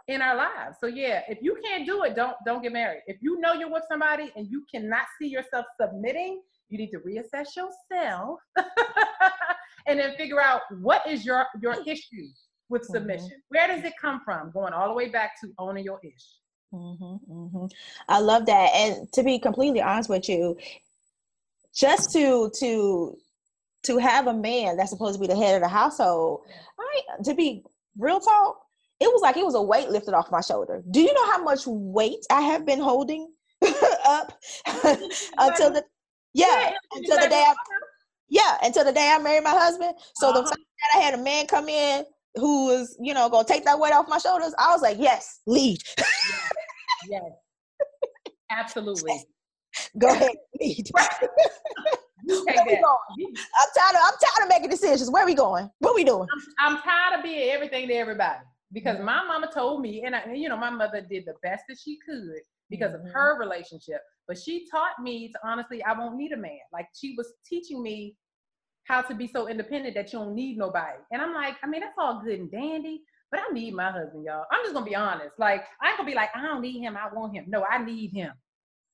[0.09, 0.77] in our lives?
[0.79, 3.01] So yeah, if you can't do it, don't don't get married.
[3.07, 6.99] If you know you're with somebody and you cannot see yourself submitting, you need to
[6.99, 8.41] reassess yourself
[9.87, 12.27] and then figure out what is your your issue
[12.69, 12.93] with Mhm.
[12.93, 13.43] submission.
[13.49, 14.51] Where does it come from?
[14.51, 16.27] Going all the way back to owning your ish.
[16.73, 17.67] hmm mm-hmm.
[18.09, 18.71] I love that.
[18.75, 20.59] And to be completely honest with you,
[21.75, 23.17] just to to
[23.85, 26.41] to have a man that's supposed to be the head of the household,
[26.79, 27.65] I to be
[27.99, 28.61] real talk,
[29.01, 30.83] it was like it was a weight lifted off my shoulder.
[30.91, 33.33] Do you know how much weight I have been holding
[34.07, 34.39] up
[35.39, 35.85] until the
[36.33, 37.55] yeah, until the day I
[38.29, 39.95] yeah, until the day I married my husband.
[40.15, 40.49] So the Uh-huh.
[40.49, 40.61] fact
[40.93, 42.05] that I had a man come in
[42.37, 45.41] who was, you know, gonna take that weight off my shoulders, I was like, yes,
[45.47, 45.79] lead.
[47.09, 47.23] Yes.
[48.51, 49.25] Absolutely.
[49.99, 50.91] Go ahead, lead.
[52.27, 52.99] Where we going?
[53.19, 55.11] I'm tired of I'm tired of making decisions.
[55.11, 55.71] Where we going?
[55.81, 56.29] What we doing?
[56.61, 58.41] I'm, I'm tired of being everything to everybody
[58.73, 59.07] because Mm-hmm.
[59.07, 61.99] my mama told me, and I, you know, my mother did the best that she
[62.07, 63.07] could because Mhm.
[63.07, 64.01] of her relationship.
[64.27, 66.59] But she taught me to honestly, I won't need a man.
[66.73, 68.17] Like she was teaching me
[68.85, 70.99] how to be so independent that you don't need nobody.
[71.13, 74.25] And I'm like, I mean, that's all good and dandy, But I need my husband,
[74.25, 74.45] y'all.
[74.53, 75.39] I'm just gonna be honest.
[75.39, 77.45] Like, I ain't gonna be like, I don't need him, I want him.
[77.49, 78.33] No, I need him.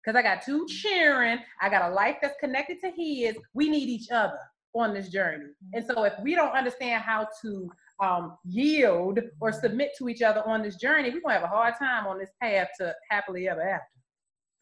[0.03, 3.37] Because I got two children, I got a life that's connected to his.
[3.53, 4.39] We need each other
[4.75, 5.47] on this journey.
[5.73, 10.47] And so if we don't understand how to um, yield or submit to each other
[10.47, 13.63] on this journey, we're gonna have a hard time on this path to happily ever
[13.63, 13.87] after.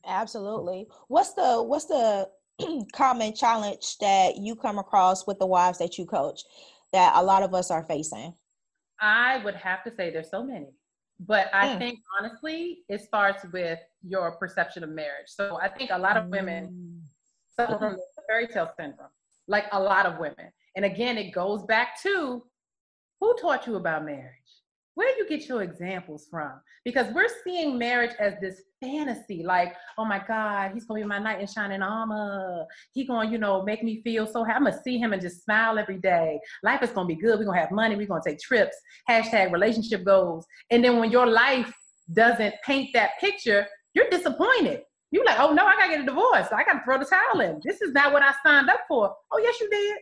[0.07, 0.89] Absolutely.
[1.09, 2.29] What's the what's the
[2.93, 6.43] common challenge that you come across with the wives that you coach
[6.93, 8.35] that a lot of us are facing?
[9.01, 10.69] I would have to say there's so many.
[11.21, 11.79] But I mm.
[11.79, 15.27] think honestly, it starts with your perception of marriage.
[15.27, 17.01] So I think a lot of women mm.
[17.55, 17.97] suffer from
[18.29, 19.09] fairy tale syndrome,
[19.49, 20.53] like a lot of women.
[20.77, 22.45] And again, it goes back to
[23.21, 24.58] who taught you about marriage?
[24.99, 26.51] Where do you get your examples from?
[26.85, 31.21] Because we're seeing marriage as this fantasy, like, oh my God, he's gonna be my
[31.21, 32.67] knight in shining armor.
[32.95, 34.57] He gonna, you know, make me feel so happy.
[34.57, 36.41] I'm gonna see him and just smile every day.
[36.65, 37.39] Life is gonna be good.
[37.39, 37.95] We're gonna have money.
[37.95, 38.77] We're gonna take trips.
[39.09, 40.45] Hashtag relationship goals.
[40.71, 41.73] And then when your life
[42.13, 44.81] doesn't paint that picture, you're disappointed.
[45.13, 46.49] You're like, oh no, I gotta get a divorce.
[46.51, 47.61] I gotta throw the towel in.
[47.65, 49.15] This is not what I signed up for.
[49.33, 49.99] Oh yes, you did.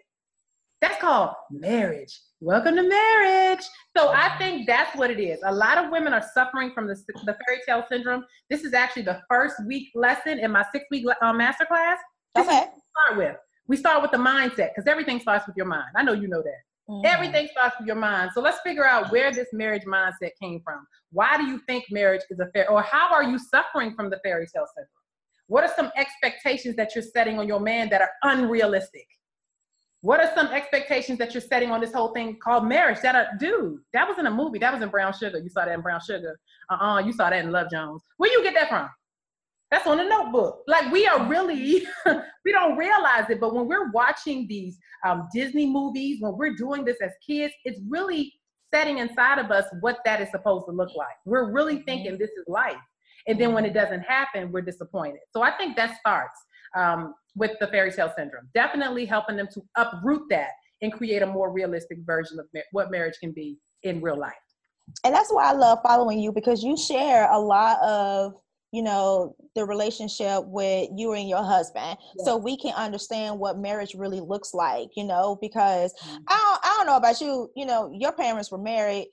[0.81, 2.21] That's called marriage.
[2.41, 3.65] Welcome to marriage.
[3.97, 5.41] So I think that's what it is.
[5.45, 8.25] A lot of women are suffering from the, the fairy tale syndrome.
[8.51, 11.97] This is actually the first week lesson in my six week uh, masterclass.
[12.37, 12.67] Okay.
[13.07, 13.37] start with.
[13.69, 15.89] We start with the mindset because everything starts with your mind.
[15.97, 16.61] I know you know that.
[16.91, 17.05] Mm.
[17.05, 18.31] Everything starts with your mind.
[18.35, 20.87] So let's figure out where this marriage mindset came from.
[21.11, 24.21] Why do you think marriage is a fair, or how are you suffering from the
[24.23, 24.91] fairy tale syndrome?
[25.49, 29.07] What are some expectations that you're setting on your man that are unrealistic?
[30.03, 33.01] What are some expectations that you're setting on this whole thing called marriage?
[33.03, 34.59] That are, dude, that was in a movie.
[34.59, 35.39] That was in Brown Sugar.
[35.39, 36.39] You saw that in Brown Sugar.
[36.71, 38.03] Uh-uh, you saw that in Love Jones.
[38.19, 38.89] Where you get that from?
[39.71, 40.63] That's on the notebook.
[40.69, 41.87] Like we are really,
[42.45, 46.85] we don't realize it, but when we're watching these um, Disney movies, when we're doing
[46.85, 48.33] this as kids, it's really
[48.73, 51.17] setting inside of us what that is supposed to look like.
[51.25, 51.85] We're really mm-hmm.
[51.85, 52.77] thinking this is life.
[53.27, 55.21] And then when it doesn't happen, we're disappointed.
[55.31, 56.39] So I think that starts
[56.77, 58.49] um, with the fairy tale syndrome.
[58.55, 60.51] Definitely helping them to uproot that
[60.83, 64.35] and create a more realistic version of what marriage can be in real life.
[65.05, 68.35] And that's why I love following you because you share a lot of
[68.73, 72.25] you know the relationship with you and your husband yeah.
[72.25, 76.17] so we can understand what marriage really looks like you know because mm-hmm.
[76.29, 79.07] I, don't, I don't know about you you know your parents were married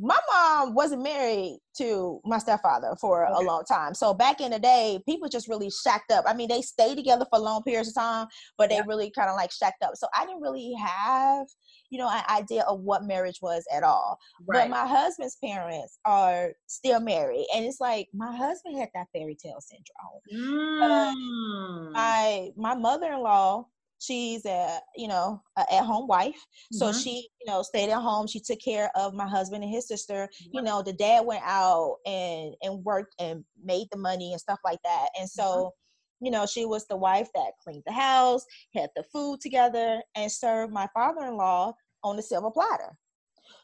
[0.00, 3.44] my mom wasn't married to my stepfather for okay.
[3.44, 3.94] a long time.
[3.94, 6.24] So back in the day, people just really shacked up.
[6.26, 8.80] I mean, they stayed together for long periods of time, but yeah.
[8.82, 9.92] they really kind of like shacked up.
[9.96, 11.46] So I didn't really have,
[11.90, 14.18] you know, an idea of what marriage was at all.
[14.46, 14.62] Right.
[14.62, 17.46] But my husband's parents are still married.
[17.54, 20.22] And it's like my husband had that fairy tale syndrome.
[20.32, 21.92] Mm.
[21.92, 23.66] my my mother-in-law
[23.98, 26.98] she's a you know at home wife so mm-hmm.
[26.98, 30.28] she you know stayed at home she took care of my husband and his sister
[30.52, 34.58] you know the dad went out and and worked and made the money and stuff
[34.64, 36.26] like that and so mm-hmm.
[36.26, 40.30] you know she was the wife that cleaned the house had the food together and
[40.30, 41.72] served my father-in-law
[42.04, 42.96] on the silver platter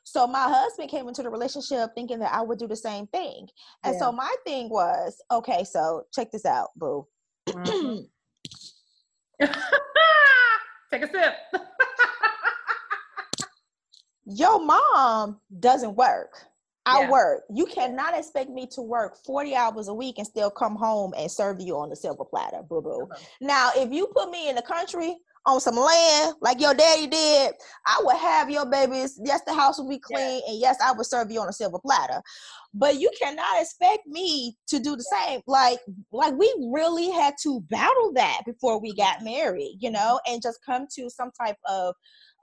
[0.02, 3.48] so my husband came into the relationship thinking that I would do the same thing.
[3.84, 4.00] And yeah.
[4.00, 7.06] so my thing was, okay, so check this out, boo.
[10.92, 11.34] Take a sip.
[14.26, 16.30] Your mom doesn't work.
[16.86, 17.10] I yeah.
[17.10, 17.44] work.
[17.50, 21.30] You cannot expect me to work 40 hours a week and still come home and
[21.30, 23.02] serve you on the silver platter, boo boo.
[23.10, 23.24] Uh-huh.
[23.40, 27.52] Now, if you put me in the country on some land like your daddy did,
[27.86, 29.20] I would have your babies.
[29.22, 30.50] Yes, the house will be clean, yeah.
[30.50, 32.22] and yes, I would serve you on a silver platter.
[32.72, 35.40] But you cannot expect me to do the same.
[35.46, 35.78] Like,
[36.12, 40.58] like we really had to battle that before we got married, you know, and just
[40.64, 41.94] come to some type of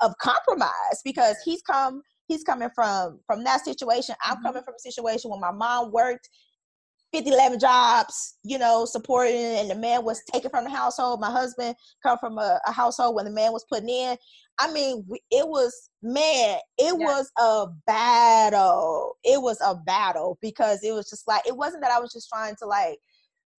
[0.02, 4.48] of compromise because he's come he's coming from from that situation i'm mm-hmm.
[4.48, 6.28] coming from a situation where my mom worked
[7.13, 11.19] 50, 11 jobs, you know, supporting, and the man was taken from the household.
[11.19, 14.17] My husband come from a, a household when the man was putting in.
[14.60, 17.06] I mean, it was, man, it yeah.
[17.06, 19.17] was a battle.
[19.24, 22.30] It was a battle because it was just like, it wasn't that I was just
[22.30, 23.00] trying to like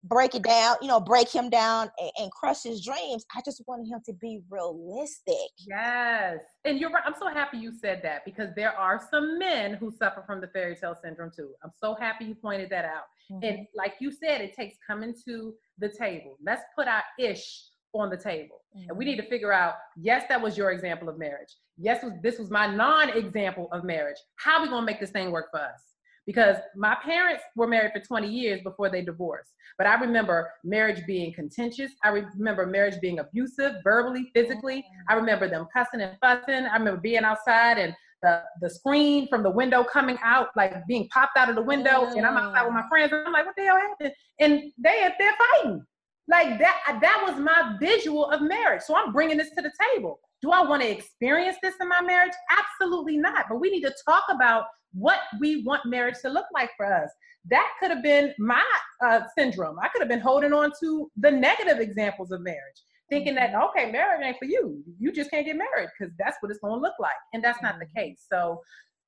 [0.04, 3.26] break it down, you know, break him down and, and, crush his dreams.
[3.36, 5.36] I just wanted him to be realistic.
[5.58, 6.40] Yes.
[6.66, 7.04] And you're right.
[7.06, 10.48] I'm so happy you said that because there are some men who suffer from the
[10.48, 11.52] fairy tale syndrome too.
[11.64, 13.04] I'm so happy you pointed that out.
[13.32, 13.44] Mm-hmm.
[13.44, 16.38] And like you said, it takes coming to the table.
[16.44, 18.62] Let's put our ish on the table.
[18.76, 18.90] Mm-hmm.
[18.90, 21.56] And we need to figure out, yes, that was your example of marriage.
[21.78, 24.18] Yes, this was my non-example of marriage.
[24.36, 25.91] How are we gonna make this thing work for us?
[26.26, 29.52] Because my parents were married for 20 years before they divorced.
[29.78, 31.92] But I remember marriage being contentious.
[32.04, 34.78] I remember marriage being abusive, verbally, physically.
[34.78, 34.84] Mm.
[35.10, 36.66] I remember them cussing and fussing.
[36.66, 41.08] I remember being outside and the, the screen from the window coming out, like being
[41.10, 42.90] popped out of the window, and I'm outside with my mm.
[42.90, 44.14] friends, and I'm like, what the hell happened?
[44.40, 45.84] And they they're fighting.
[46.28, 48.84] Like that that was my visual of marriage.
[48.84, 50.20] So I'm bringing this to the table.
[50.42, 52.34] Do I want to experience this in my marriage?
[52.50, 53.46] Absolutely not.
[53.50, 57.10] But we need to talk about what we want marriage to look like for us.
[57.50, 58.64] That could have been my
[59.06, 59.78] uh, syndrome.
[59.80, 63.92] I could have been holding on to the negative examples of marriage, thinking that, okay,
[63.92, 64.84] marriage ain't for you.
[65.00, 67.12] You just can't get married because that's what it's going to look like.
[67.34, 68.10] And that's not the mm-hmm.
[68.10, 68.26] case.
[68.32, 68.62] So,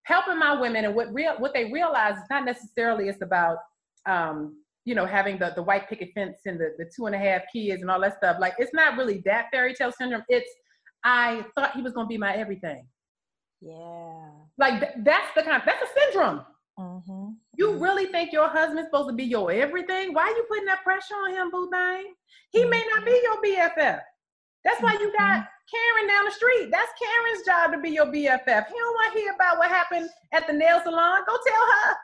[0.04, 3.58] helping my women and what real what they realize is not necessarily it's about
[4.06, 7.18] um, you know, having the, the white picket fence and the, the two and a
[7.18, 8.38] half kids and all that stuff.
[8.40, 10.24] Like, it's not really that fairy tale syndrome.
[10.28, 10.50] It's,
[11.04, 12.88] I thought he was going to be my everything.
[13.62, 14.30] Yeah.
[14.58, 16.42] Like, th- that's the kind, that's a syndrome.
[16.80, 17.30] Mm-hmm.
[17.56, 20.14] You really think your husband's supposed to be your everything?
[20.14, 22.14] Why are you putting that pressure on him, boo bang?
[22.52, 24.00] He may not be your BFF.
[24.64, 25.54] That's why you got mm-hmm.
[25.72, 26.70] Karen down the street.
[26.72, 28.68] That's Karen's job to be your BFF.
[28.68, 31.22] He don't want to hear about what happened at the nail salon.
[31.28, 31.96] Go tell her.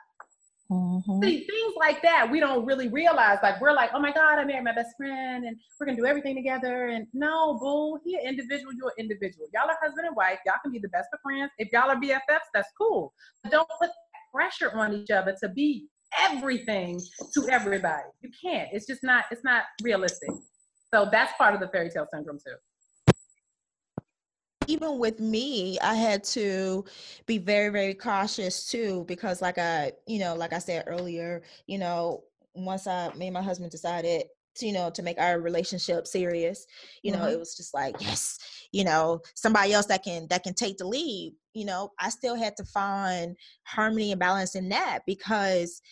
[0.70, 1.22] Mm-hmm.
[1.22, 3.38] See, things like that we don't really realize.
[3.42, 6.06] Like we're like, oh my God, I married my best friend and we're gonna do
[6.06, 6.88] everything together.
[6.88, 9.46] And no, boo, he an individual, you're an individual.
[9.52, 11.50] Y'all are husband and wife, y'all can be the best of friends.
[11.58, 13.12] If y'all are BFFs, that's cool.
[13.42, 13.90] But don't put
[14.32, 15.88] pressure on each other to be
[16.20, 17.00] everything
[17.34, 18.08] to everybody.
[18.20, 18.68] You can't.
[18.72, 20.30] It's just not, it's not realistic.
[20.92, 22.54] So that's part of the fairy tale syndrome too
[24.70, 26.84] even with me, I had to
[27.26, 31.78] be very, very cautious too, because like I, you know, like I said earlier, you
[31.78, 32.22] know,
[32.54, 34.24] once I, me and my husband decided
[34.56, 36.66] to, you know, to make our relationship serious,
[37.02, 37.20] you mm-hmm.
[37.20, 38.38] know, it was just like, yes,
[38.70, 42.36] you know, somebody else that can, that can take the lead, you know, I still
[42.36, 45.82] had to find harmony and balance in that because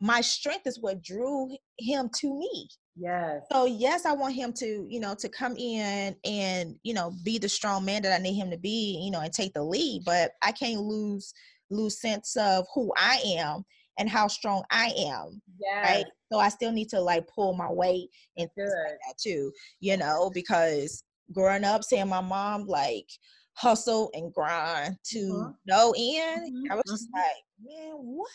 [0.00, 3.42] my strength is what drew him to me Yes.
[3.50, 7.38] So yes, I want him to, you know, to come in and, you know, be
[7.38, 10.02] the strong man that I need him to be, you know, and take the lead,
[10.04, 11.32] but I can't lose
[11.70, 13.64] lose sense of who I am
[13.98, 15.40] and how strong I am.
[15.58, 15.82] Yeah.
[15.82, 16.04] Right.
[16.30, 20.30] So I still need to like pull my weight and like that too, you know,
[20.32, 23.08] because growing up seeing my mom like
[23.54, 26.72] hustle and grind to no end, mm-hmm.
[26.72, 27.18] I was just mm-hmm.
[27.18, 28.28] like, man, what?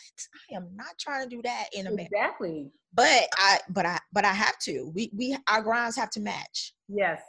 [0.50, 2.10] I am not trying to do that in a minute.
[2.12, 2.70] Exactly.
[2.94, 4.90] But I but I but I have to.
[4.94, 6.74] We we our grinds have to match.
[6.88, 7.20] Yes.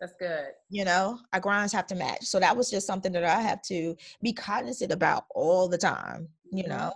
[0.00, 0.48] That's good.
[0.70, 2.24] You know, our grinds have to match.
[2.24, 6.28] So that was just something that I have to be cognizant about all the time,
[6.50, 6.72] you mm-hmm.
[6.72, 6.92] know.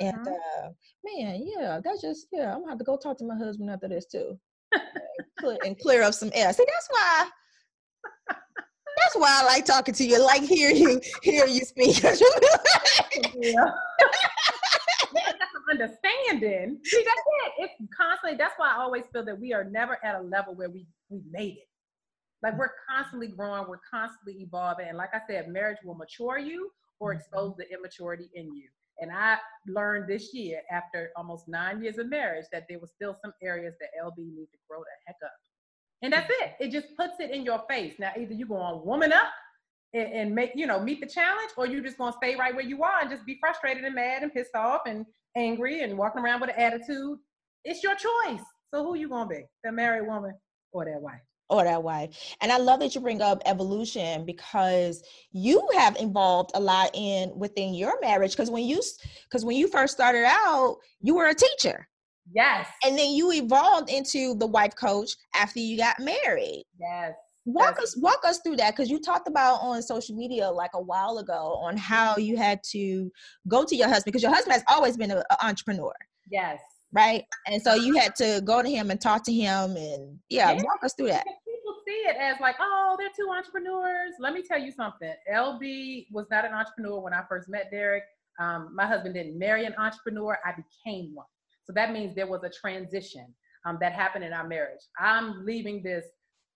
[0.00, 0.06] Mm-hmm.
[0.06, 0.68] And uh
[1.04, 3.88] man, yeah, that's just yeah, I'm gonna have to go talk to my husband after
[3.88, 4.38] this too.
[5.64, 6.52] and clear up some air.
[6.52, 7.28] See, that's why
[9.02, 10.24] that's why I like talking to you.
[10.24, 12.02] like hear you hear you speak.
[13.34, 13.70] yeah.
[15.72, 16.78] understanding.
[16.84, 17.52] See, that's it.
[17.58, 18.36] It's constantly.
[18.36, 21.22] That's why I always feel that we are never at a level where we we
[21.30, 21.68] made it.
[22.42, 26.70] Like we're constantly growing, we're constantly evolving, and like I said, marriage will mature you
[27.00, 27.20] or mm-hmm.
[27.20, 28.68] expose the immaturity in you.
[28.98, 33.16] And I learned this year, after almost nine years of marriage, that there was still
[33.22, 35.32] some areas that LB need to grow the heck up.
[36.02, 36.52] And that's it.
[36.60, 37.94] It just puts it in your face.
[37.98, 39.28] Now, either you're going to woman up
[39.94, 42.54] and, and, make, you know, meet the challenge, or you're just going to stay right
[42.54, 45.96] where you are and just be frustrated and mad and pissed off and angry and
[45.96, 47.18] walking around with an attitude.
[47.64, 48.42] It's your choice.
[48.74, 49.44] So who you going to be?
[49.62, 50.34] The married woman
[50.72, 51.20] or that wife?
[51.52, 52.34] or that wife.
[52.40, 57.30] And I love that you bring up evolution because you have involved a lot in
[57.36, 58.32] within your marriage.
[58.32, 58.80] Because when you
[59.24, 61.86] because when you first started out, you were a teacher.
[62.34, 62.68] Yes.
[62.84, 66.64] And then you evolved into the wife coach after you got married.
[66.78, 67.14] Yes.
[67.44, 70.80] Walk us walk us through that because you talked about on social media like a
[70.80, 73.10] while ago on how you had to
[73.48, 75.92] go to your husband because your husband has always been an entrepreneur.
[76.30, 76.60] Yes.
[76.92, 77.24] Right.
[77.48, 80.62] And so you had to go to him and talk to him and yeah, yeah.
[80.62, 81.24] walk us through that.
[81.24, 84.12] People see it as like, oh, they're two entrepreneurs.
[84.20, 85.12] Let me tell you something.
[85.32, 88.04] LB was not an entrepreneur when I first met Derek.
[88.38, 90.38] Um, my husband didn't marry an entrepreneur.
[90.44, 91.26] I became one.
[91.64, 93.26] So that means there was a transition
[93.64, 94.80] um, that happened in our marriage.
[94.98, 96.04] I'm leaving this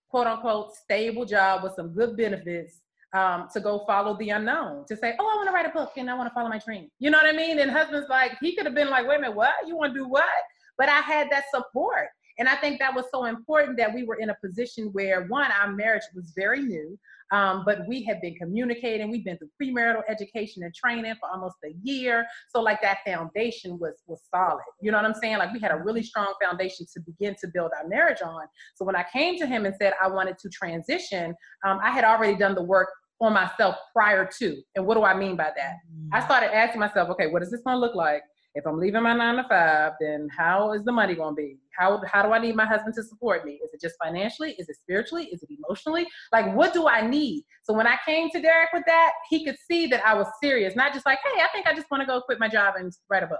[0.09, 2.81] quote unquote stable job with some good benefits
[3.13, 5.91] um, to go follow the unknown, to say, oh, I want to write a book
[5.97, 6.89] and I want to follow my dream.
[6.99, 7.59] You know what I mean?
[7.59, 9.53] And husband's like, he could have been like, wait a minute, what?
[9.65, 10.25] You want to do what?
[10.77, 12.09] But I had that support.
[12.39, 15.49] And I think that was so important that we were in a position where one,
[15.51, 16.97] our marriage was very new.
[17.31, 19.11] Um, but we have been communicating.
[19.11, 22.25] We've been through premarital education and training for almost a year.
[22.49, 24.63] So like that foundation was was solid.
[24.81, 25.37] You know what I'm saying?
[25.37, 28.43] Like we had a really strong foundation to begin to build our marriage on.
[28.75, 32.03] So when I came to him and said I wanted to transition, um, I had
[32.03, 34.61] already done the work on myself prior to.
[34.75, 35.75] And what do I mean by that?
[36.11, 36.25] I mm.
[36.25, 38.21] started asking myself, okay, what is this going to look like?
[38.57, 41.59] If I'm leaving my nine to five, then how is the money going to be?
[41.77, 43.59] How, how do I need my husband to support me?
[43.63, 44.55] Is it just financially?
[44.57, 45.25] Is it spiritually?
[45.31, 46.07] Is it emotionally?
[46.31, 47.43] Like, what do I need?
[47.61, 50.75] So when I came to Derek with that, he could see that I was serious,
[50.75, 52.91] not just like, hey, I think I just want to go quit my job and
[53.11, 53.39] write a book.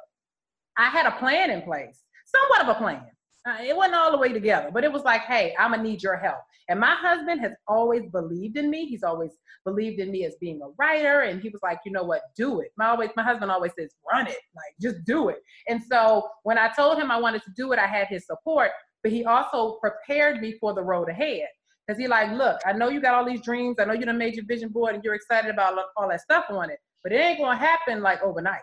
[0.77, 3.01] I had a plan in place, somewhat of a plan.
[3.47, 6.03] Uh, it wasn't all the way together, but it was like, hey, I'm gonna need
[6.03, 6.39] your help.
[6.67, 8.85] And my husband has always believed in me.
[8.85, 9.31] He's always
[9.63, 12.59] believed in me as being a writer, and he was like, you know what, do
[12.59, 12.71] it.
[12.77, 15.37] My always, my husband always says, run it, like just do it.
[15.69, 18.71] And so when I told him I wanted to do it, I had his support,
[19.01, 21.47] but he also prepared me for the road ahead.
[21.89, 23.77] Cause he like, look, I know you got all these dreams.
[23.79, 26.43] I know you done made your vision board and you're excited about all that stuff
[26.49, 28.59] on it, but it ain't gonna happen like overnight.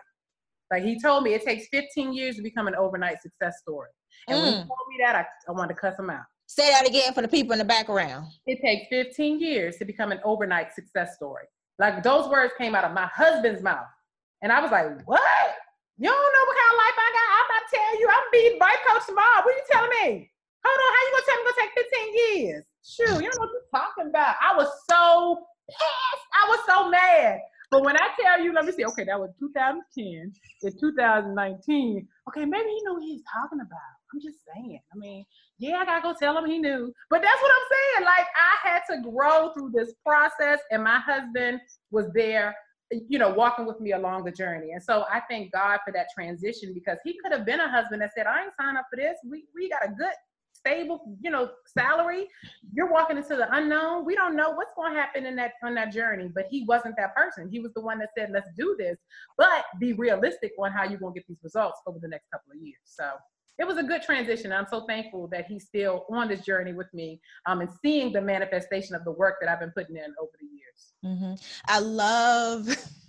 [0.71, 3.89] Like he told me, it takes 15 years to become an overnight success story.
[4.27, 4.41] And mm.
[4.41, 4.67] when he mm.
[4.67, 6.23] told me that, I, I wanted to cuss him out.
[6.47, 8.27] Say that again for the people in the background.
[8.45, 11.45] It takes 15 years to become an overnight success story.
[11.79, 13.87] Like those words came out of my husband's mouth.
[14.41, 15.21] And I was like, what?
[15.97, 17.27] You don't know what kind of life I got?
[17.33, 18.07] I'm not telling you.
[18.11, 19.41] I'm being life coach tomorrow.
[19.41, 20.31] What are you telling me?
[20.65, 22.63] Hold on, how you gonna tell me it's gonna take 15 years?
[22.83, 24.35] Shoot, you don't know what you're talking about.
[24.41, 26.25] I was so pissed.
[26.33, 27.39] I was so mad.
[27.71, 30.31] But when I tell you, let me see, okay, that was 2010.
[30.61, 32.07] It's 2019.
[32.29, 33.95] Okay, maybe he knew he was talking about.
[34.13, 34.79] I'm just saying.
[34.93, 35.25] I mean,
[35.59, 36.93] yeah, I gotta go tell him he knew.
[37.09, 38.05] But that's what I'm saying.
[38.05, 41.59] Like I had to grow through this process, and my husband
[41.91, 42.55] was there,
[42.91, 44.71] you know, walking with me along the journey.
[44.71, 48.01] And so I thank God for that transition because he could have been a husband
[48.01, 49.17] that said, I ain't signed up for this.
[49.29, 50.13] We we got a good
[50.65, 52.27] stable, you know, salary.
[52.73, 54.05] You're walking into the unknown.
[54.05, 56.29] We don't know what's going to happen in that on that journey.
[56.33, 57.49] But he wasn't that person.
[57.51, 58.97] He was the one that said, "Let's do this,"
[59.37, 62.51] but be realistic on how you're going to get these results over the next couple
[62.53, 62.79] of years.
[62.85, 63.11] So
[63.57, 64.51] it was a good transition.
[64.51, 68.21] I'm so thankful that he's still on this journey with me um, and seeing the
[68.21, 70.93] manifestation of the work that I've been putting in over the years.
[71.05, 71.33] Mm-hmm.
[71.67, 72.67] I love.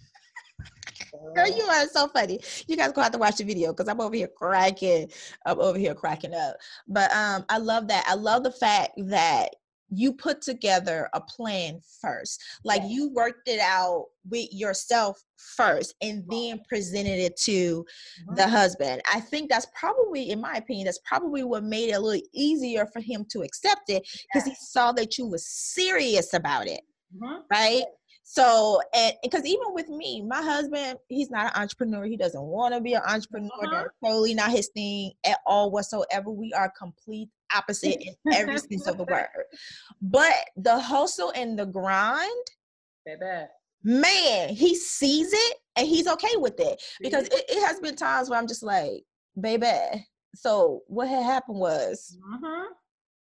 [1.35, 2.41] Girl, you are so funny.
[2.67, 5.11] You guys go have to watch the video because I'm over here cracking.
[5.45, 6.57] I'm over here cracking up.
[6.89, 8.05] But um, I love that.
[8.07, 9.51] I love the fact that
[9.89, 12.43] you put together a plan first.
[12.64, 17.85] Like you worked it out with yourself first and then presented it to
[18.35, 19.03] the husband.
[19.12, 22.87] I think that's probably, in my opinion, that's probably what made it a little easier
[22.93, 24.03] for him to accept it
[24.33, 26.81] because he saw that you was serious about it.
[27.14, 27.43] Mm-hmm.
[27.51, 27.85] Right.
[28.29, 32.05] So, and because even with me, my husband, he's not an entrepreneur.
[32.07, 33.53] He doesn't want to be an entrepreneur.
[33.62, 33.70] Uh-huh.
[33.70, 36.31] That's totally not his thing at all whatsoever.
[36.31, 39.29] We are complete opposite in every sense of the word.
[40.03, 42.47] But the hustle and the grind,
[43.07, 43.47] Baby.
[43.85, 46.83] man, he sees it and he's okay with it.
[47.01, 49.05] Because it, it has been times where I'm just like,
[49.41, 50.05] baby.
[50.35, 52.66] So what had happened was uh-huh.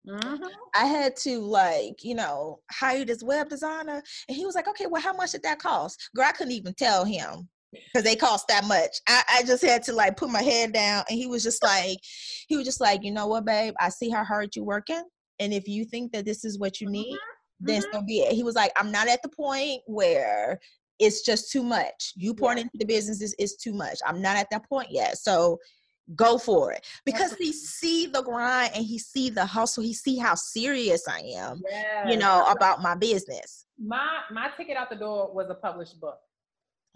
[0.08, 0.44] Mm-hmm.
[0.76, 4.02] I had to like, you know, hire this web designer.
[4.28, 6.10] And he was like, okay, well, how much did that cost?
[6.16, 8.98] Girl, I couldn't even tell him because they cost that much.
[9.08, 11.98] I, I just had to like put my head down and he was just like,
[12.48, 15.04] he was just like, you know what, babe, I see how hard you're working.
[15.40, 17.66] And if you think that this is what you need, mm-hmm.
[17.66, 17.98] then mm-hmm.
[17.98, 18.34] so be it.
[18.34, 20.60] He was like, I'm not at the point where
[21.00, 22.14] it's just too much.
[22.16, 22.64] You pouring yeah.
[22.64, 24.00] into the business is, is too much.
[24.06, 25.18] I'm not at that point yet.
[25.18, 25.58] So
[26.16, 26.86] go for it.
[27.06, 31.20] Because he see the grind and he see the hustle he see how serious i
[31.20, 32.10] am yes.
[32.10, 33.66] you know about my business.
[33.80, 36.18] My my ticket out the door was a published book.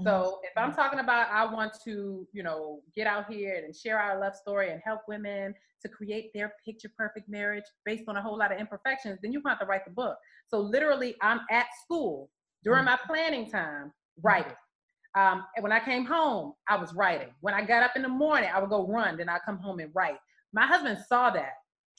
[0.04, 0.46] So mm-hmm.
[0.46, 4.20] if i'm talking about i want to you know get out here and share our
[4.20, 8.38] love story and help women to create their picture perfect marriage based on a whole
[8.38, 10.18] lot of imperfections then you have to write the book.
[10.48, 12.30] So literally i'm at school
[12.64, 12.92] during mm-hmm.
[12.92, 13.92] my planning time
[14.22, 14.54] writing
[15.18, 17.30] um, and when I came home, I was writing.
[17.42, 19.80] When I got up in the morning, I would go run, then I'd come home
[19.80, 20.18] and write.
[20.54, 21.54] My husband saw that.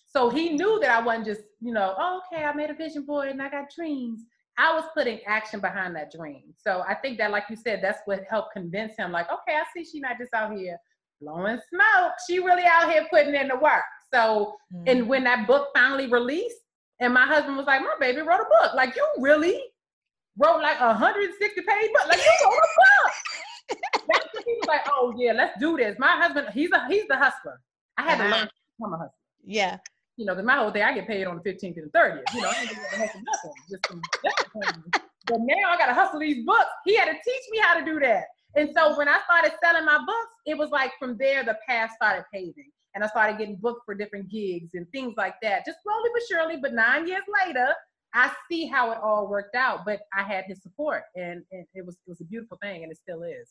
[0.06, 3.04] So he knew that I wasn't just, you know, oh, okay, I made a vision
[3.04, 4.20] board and I got dreams.
[4.56, 6.54] I was putting action behind that dream.
[6.56, 9.64] So I think that, like you said, that's what helped convince him, like, okay, I
[9.74, 10.78] see she's not just out here
[11.20, 12.12] blowing smoke.
[12.28, 13.82] She really out here putting in the work.
[14.14, 14.84] So, mm-hmm.
[14.86, 16.56] and when that book finally released,
[17.00, 18.74] and my husband was like, my baby wrote a book.
[18.74, 19.60] Like, you really
[20.38, 22.08] wrote like a 160 page book.
[22.08, 23.78] Like you wrote a book.
[24.08, 25.96] That's when he was like, oh yeah, let's do this.
[25.98, 27.60] My husband, he's a he's the hustler.
[27.96, 28.22] I had uh-huh.
[28.22, 29.12] to learn how to become a hustler.
[29.44, 29.78] Yeah.
[30.16, 32.34] You know, my whole day I get paid on the 15th and the 30th.
[32.34, 33.52] You know, I ain't gonna hustle nothing.
[33.70, 34.02] Just some
[35.28, 36.70] but now I gotta hustle these books.
[36.84, 38.24] He had to teach me how to do that.
[38.56, 41.90] And so when I started selling my books, it was like from there the path
[41.94, 42.70] started paving.
[42.94, 45.66] And I started getting booked for different gigs and things like that.
[45.66, 47.68] Just slowly but surely, but nine years later,
[48.14, 51.84] I see how it all worked out, but I had his support and, and it
[51.84, 53.48] was it was a beautiful thing and it still is.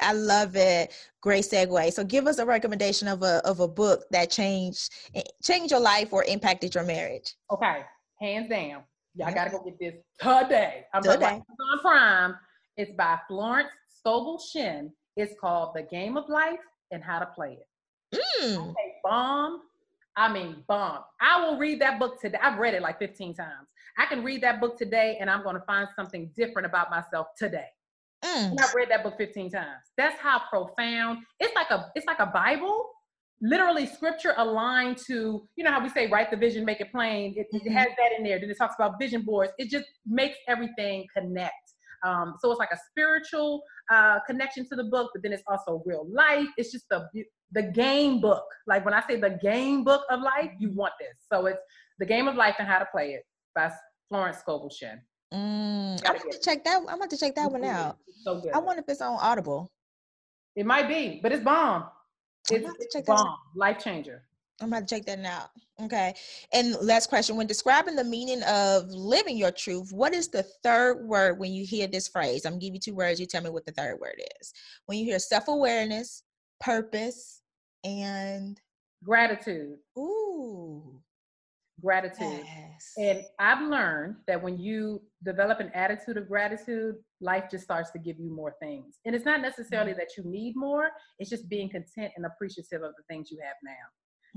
[0.00, 0.92] I love it.
[1.20, 1.92] Great segue.
[1.92, 4.90] So give us a recommendation of a of a book that changed
[5.42, 7.34] changed your life or impacted your marriage.
[7.50, 7.82] Okay.
[8.20, 8.82] Hands down.
[9.14, 10.84] Y'all gotta go get this today.
[10.94, 11.42] I'm today.
[11.72, 12.34] on Prime.
[12.76, 13.68] It's by Florence
[13.98, 14.90] Scovel Shinn.
[15.16, 16.58] It's called The Game of Life,
[16.90, 18.20] and How to Play It.
[18.42, 18.70] Mm.
[18.70, 19.60] Okay, bomb.
[20.16, 21.00] I mean, bomb.
[21.20, 22.38] I will read that book today.
[22.42, 23.68] I've read it like 15 times.
[23.98, 27.28] I can read that book today and I'm going to find something different about myself
[27.36, 27.66] today.
[28.24, 28.56] Mm.
[28.60, 29.82] I've read that book 15 times.
[29.96, 31.18] That's how profound.
[31.40, 32.88] It's like a it's like a Bible.
[33.44, 37.34] Literally scripture aligned to, you know how we say write the vision, make it plain.
[37.36, 37.72] It, it Mhm.
[37.72, 38.38] has that in there.
[38.38, 39.52] Then it talks about vision boards.
[39.58, 41.52] It just makes everything connect.
[42.04, 45.82] Um, so it's like a spiritual uh, connection to the book, but then it's also
[45.84, 46.46] real life.
[46.56, 47.08] It's just the
[47.50, 48.44] the game book.
[48.68, 51.14] Like when I say the game book of life, you want this.
[51.30, 51.60] So it's
[51.98, 53.24] the game of life and how to play it
[53.54, 53.72] by
[54.08, 55.00] Florence Scovel Shinn.
[55.32, 56.02] Mm.
[56.06, 56.82] I'm gonna check that.
[56.88, 57.96] I'm to check that one out.
[58.22, 58.52] So good.
[58.52, 59.70] I wonder if it's on Audible.
[60.54, 61.84] It might be, but it's bomb.
[62.50, 63.36] It's, to it's check bomb.
[63.54, 64.24] Life changer.
[64.60, 65.48] I'm about to check that out.
[65.80, 66.14] Okay.
[66.52, 71.06] And last question: When describing the meaning of living your truth, what is the third
[71.06, 72.44] word when you hear this phrase?
[72.44, 73.18] I'm gonna give you two words.
[73.18, 74.52] You tell me what the third word is.
[74.86, 76.22] When you hear self-awareness,
[76.60, 77.40] purpose,
[77.84, 78.60] and
[79.02, 79.78] Gratitude.
[79.98, 81.00] ooh,
[81.82, 82.44] Gratitude.
[82.44, 82.92] yes.
[82.96, 87.98] And I've learned that when you develop an attitude of gratitude, life just starts to
[87.98, 88.98] give you more things.
[89.04, 89.98] And it's not necessarily mm-hmm.
[89.98, 93.56] that you need more, it's just being content and appreciative of the things you have
[93.64, 93.72] now.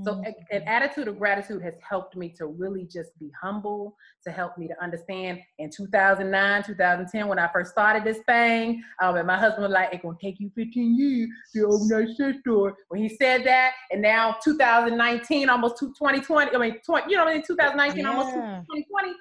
[0.04, 0.26] So Mm.
[0.28, 4.58] a- an attitude of gratitude has helped me to really just be humble, to help
[4.58, 9.38] me to understand in 2009, 2010, when I first started this thing, um, and my
[9.38, 12.76] husband was like, it's gonna take you 15 years to open that shit store.
[12.90, 17.24] When he said that, and now 2019, almost to 2020, I mean, 20, you know,
[17.24, 19.16] what I mean, 2019, almost to 2020,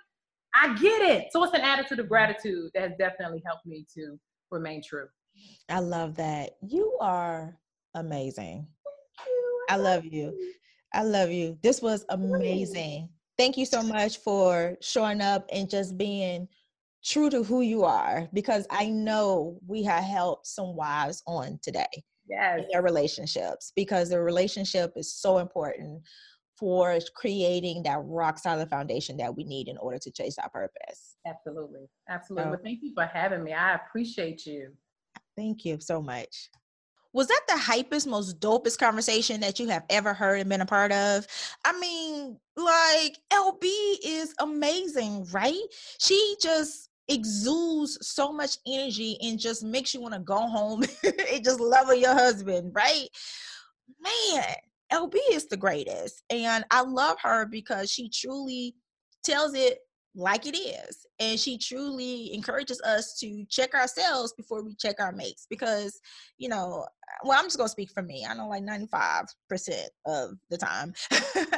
[0.57, 1.33] I get it.
[1.33, 4.19] So it's an attitude of gratitude that has definitely helped me to
[4.51, 5.09] remain true.
[5.69, 6.57] I love that.
[6.63, 7.57] You are
[7.95, 8.67] amazing.
[9.71, 10.37] I love you.
[10.95, 11.59] I love you.
[11.63, 13.09] This was amazing.
[13.37, 16.49] Thank you so much for showing up and just being
[17.05, 22.05] true to who you are because I know we have helped some wives on today
[22.29, 22.61] Yes.
[22.61, 26.03] in their relationships because the relationship is so important
[26.57, 31.17] for creating that rock solid foundation that we need in order to chase our purpose.
[31.27, 31.89] Absolutely.
[32.09, 32.45] Absolutely.
[32.45, 33.53] So- Well, thank you for having me.
[33.53, 34.73] I appreciate you.
[35.37, 36.49] Thank you so much.
[37.15, 40.67] Was that the hypest, most dopest conversation that you have ever heard and been a
[40.67, 41.27] part of?
[41.65, 43.65] I mean, like, LB
[44.05, 45.63] is amazing, right?
[46.01, 51.45] She just exudes so much energy and just makes you want to go home and
[51.45, 53.09] just love your husband, right?
[54.01, 54.45] Man,
[54.93, 56.25] LB is the greatest.
[56.31, 58.75] And I love her because she truly
[59.23, 59.79] tells it
[60.15, 61.07] like it is.
[61.19, 65.47] And she truly encourages us to check ourselves before we check our mates.
[65.49, 66.01] Because,
[66.39, 66.87] you know,
[67.25, 68.27] well, I'm just gonna speak for me.
[68.29, 69.27] I know like 95%
[70.07, 70.95] of the time.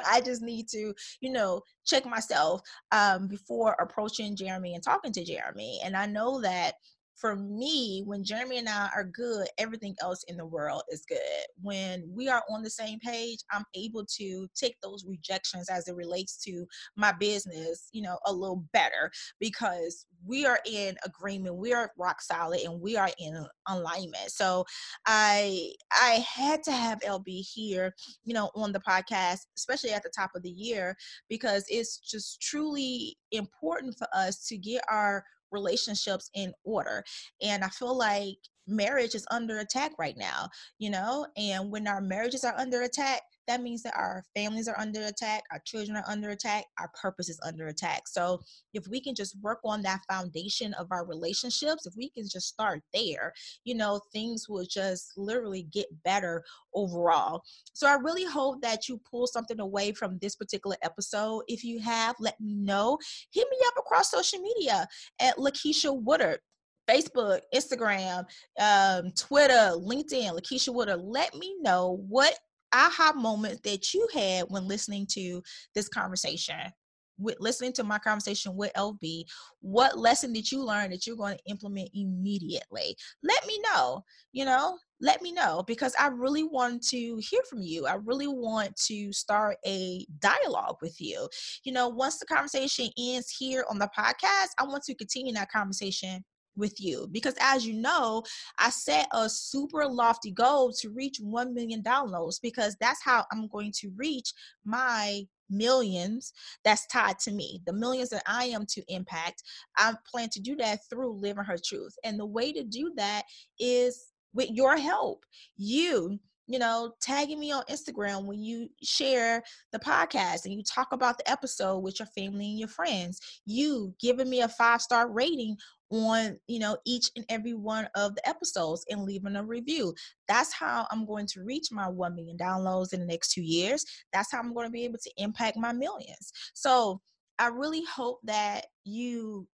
[0.07, 2.61] I just need to, you know, check myself
[2.93, 5.81] um before approaching Jeremy and talking to Jeremy.
[5.85, 6.75] And I know that
[7.17, 11.19] for me, when Jeremy and I are good, everything else in the world is good.
[11.61, 15.97] When we are on the same page, I'm able to take those rejections as it
[15.97, 19.11] relates to my business, you know, a little better
[19.41, 24.31] because we are in agreement, we are rock solid, and we are in alignment.
[24.31, 24.65] So
[25.07, 27.95] I I had to have LB here,
[28.25, 30.97] you know, on the podcast, especially at the top of the year,
[31.29, 37.05] because it's just truly important for us to get our relationships in order.
[37.43, 40.49] And I feel like marriage is under attack right now,
[40.79, 44.79] you know, and when our marriages are under attack, that means that our families are
[44.79, 48.09] under attack, our children are under attack, our purpose is under attack.
[48.09, 48.41] So,
[48.75, 52.49] if we can just work on that foundation of our relationships, if we can just
[52.49, 53.33] start there,
[53.65, 56.43] you know, things will just literally get better
[56.75, 57.43] overall.
[57.73, 61.43] So, I really hope that you pull something away from this particular episode.
[61.47, 62.99] If you have, let me know.
[63.33, 64.89] Hit me up across social media
[65.21, 66.41] at Lakeisha Woodard.
[66.89, 68.25] Facebook, Instagram,
[68.61, 71.01] um, Twitter, LinkedIn, Lakeisha Woodard.
[71.01, 72.39] Let me know what
[72.75, 75.43] aha moment that you had when listening to
[75.75, 76.73] this conversation
[77.19, 79.25] with listening to my conversation with LB,
[79.61, 82.97] what lesson did you learn that you're going to implement immediately?
[83.23, 87.63] Let me know, you know, let me know because I really want to hear from
[87.63, 87.87] you.
[87.87, 91.29] I really want to start a dialogue with you.
[91.65, 95.51] You know, once the conversation ends here on the podcast, I want to continue that
[95.51, 96.25] conversation
[96.57, 98.23] with you because as you know
[98.59, 103.49] i set a super lofty goal to reach 1 million downloads because that's how i'm
[103.49, 104.33] going to reach
[104.65, 106.33] my millions
[106.65, 109.43] that's tied to me the millions that i am to impact
[109.77, 113.23] i plan to do that through living her truth and the way to do that
[113.61, 115.25] is with your help
[115.57, 119.43] you you know, tagging me on Instagram when you share
[119.73, 123.21] the podcast and you talk about the episode with your family and your friends.
[123.45, 125.57] You giving me a five star rating
[125.91, 129.95] on you know each and every one of the episodes and leaving a review
[130.27, 133.85] that's how i'm going to reach my 1 million downloads in the next two years
[134.13, 137.01] that's how i'm going to be able to impact my millions so
[137.39, 139.47] i really hope that you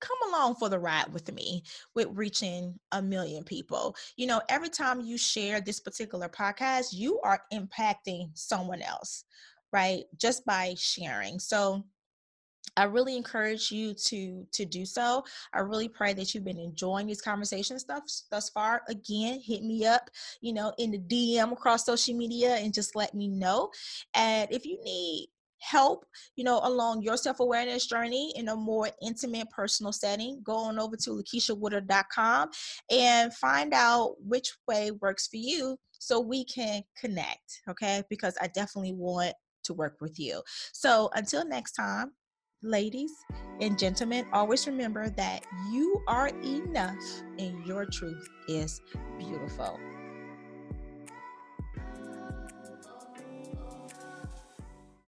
[0.00, 1.62] come along for the ride with me
[1.94, 3.94] with reaching a million people.
[4.16, 9.24] You know, every time you share this particular podcast, you are impacting someone else,
[9.72, 10.04] right?
[10.16, 11.38] Just by sharing.
[11.38, 11.84] So,
[12.76, 15.24] I really encourage you to to do so.
[15.52, 18.82] I really pray that you've been enjoying these conversations thus thus far.
[18.88, 20.10] Again, hit me up,
[20.40, 23.70] you know, in the DM across social media and just let me know.
[24.14, 25.28] And if you need
[25.60, 26.04] help,
[26.36, 30.78] you know, along your self awareness journey in a more intimate, personal setting, go on
[30.78, 32.50] over to lakeishawoodard.com
[32.90, 38.02] and find out which way works for you so we can connect, okay?
[38.08, 40.42] Because I definitely want to work with you.
[40.72, 42.12] So until next time,
[42.62, 43.24] ladies
[43.60, 48.80] and gentlemen, always remember that you are enough and your truth is
[49.18, 49.78] beautiful.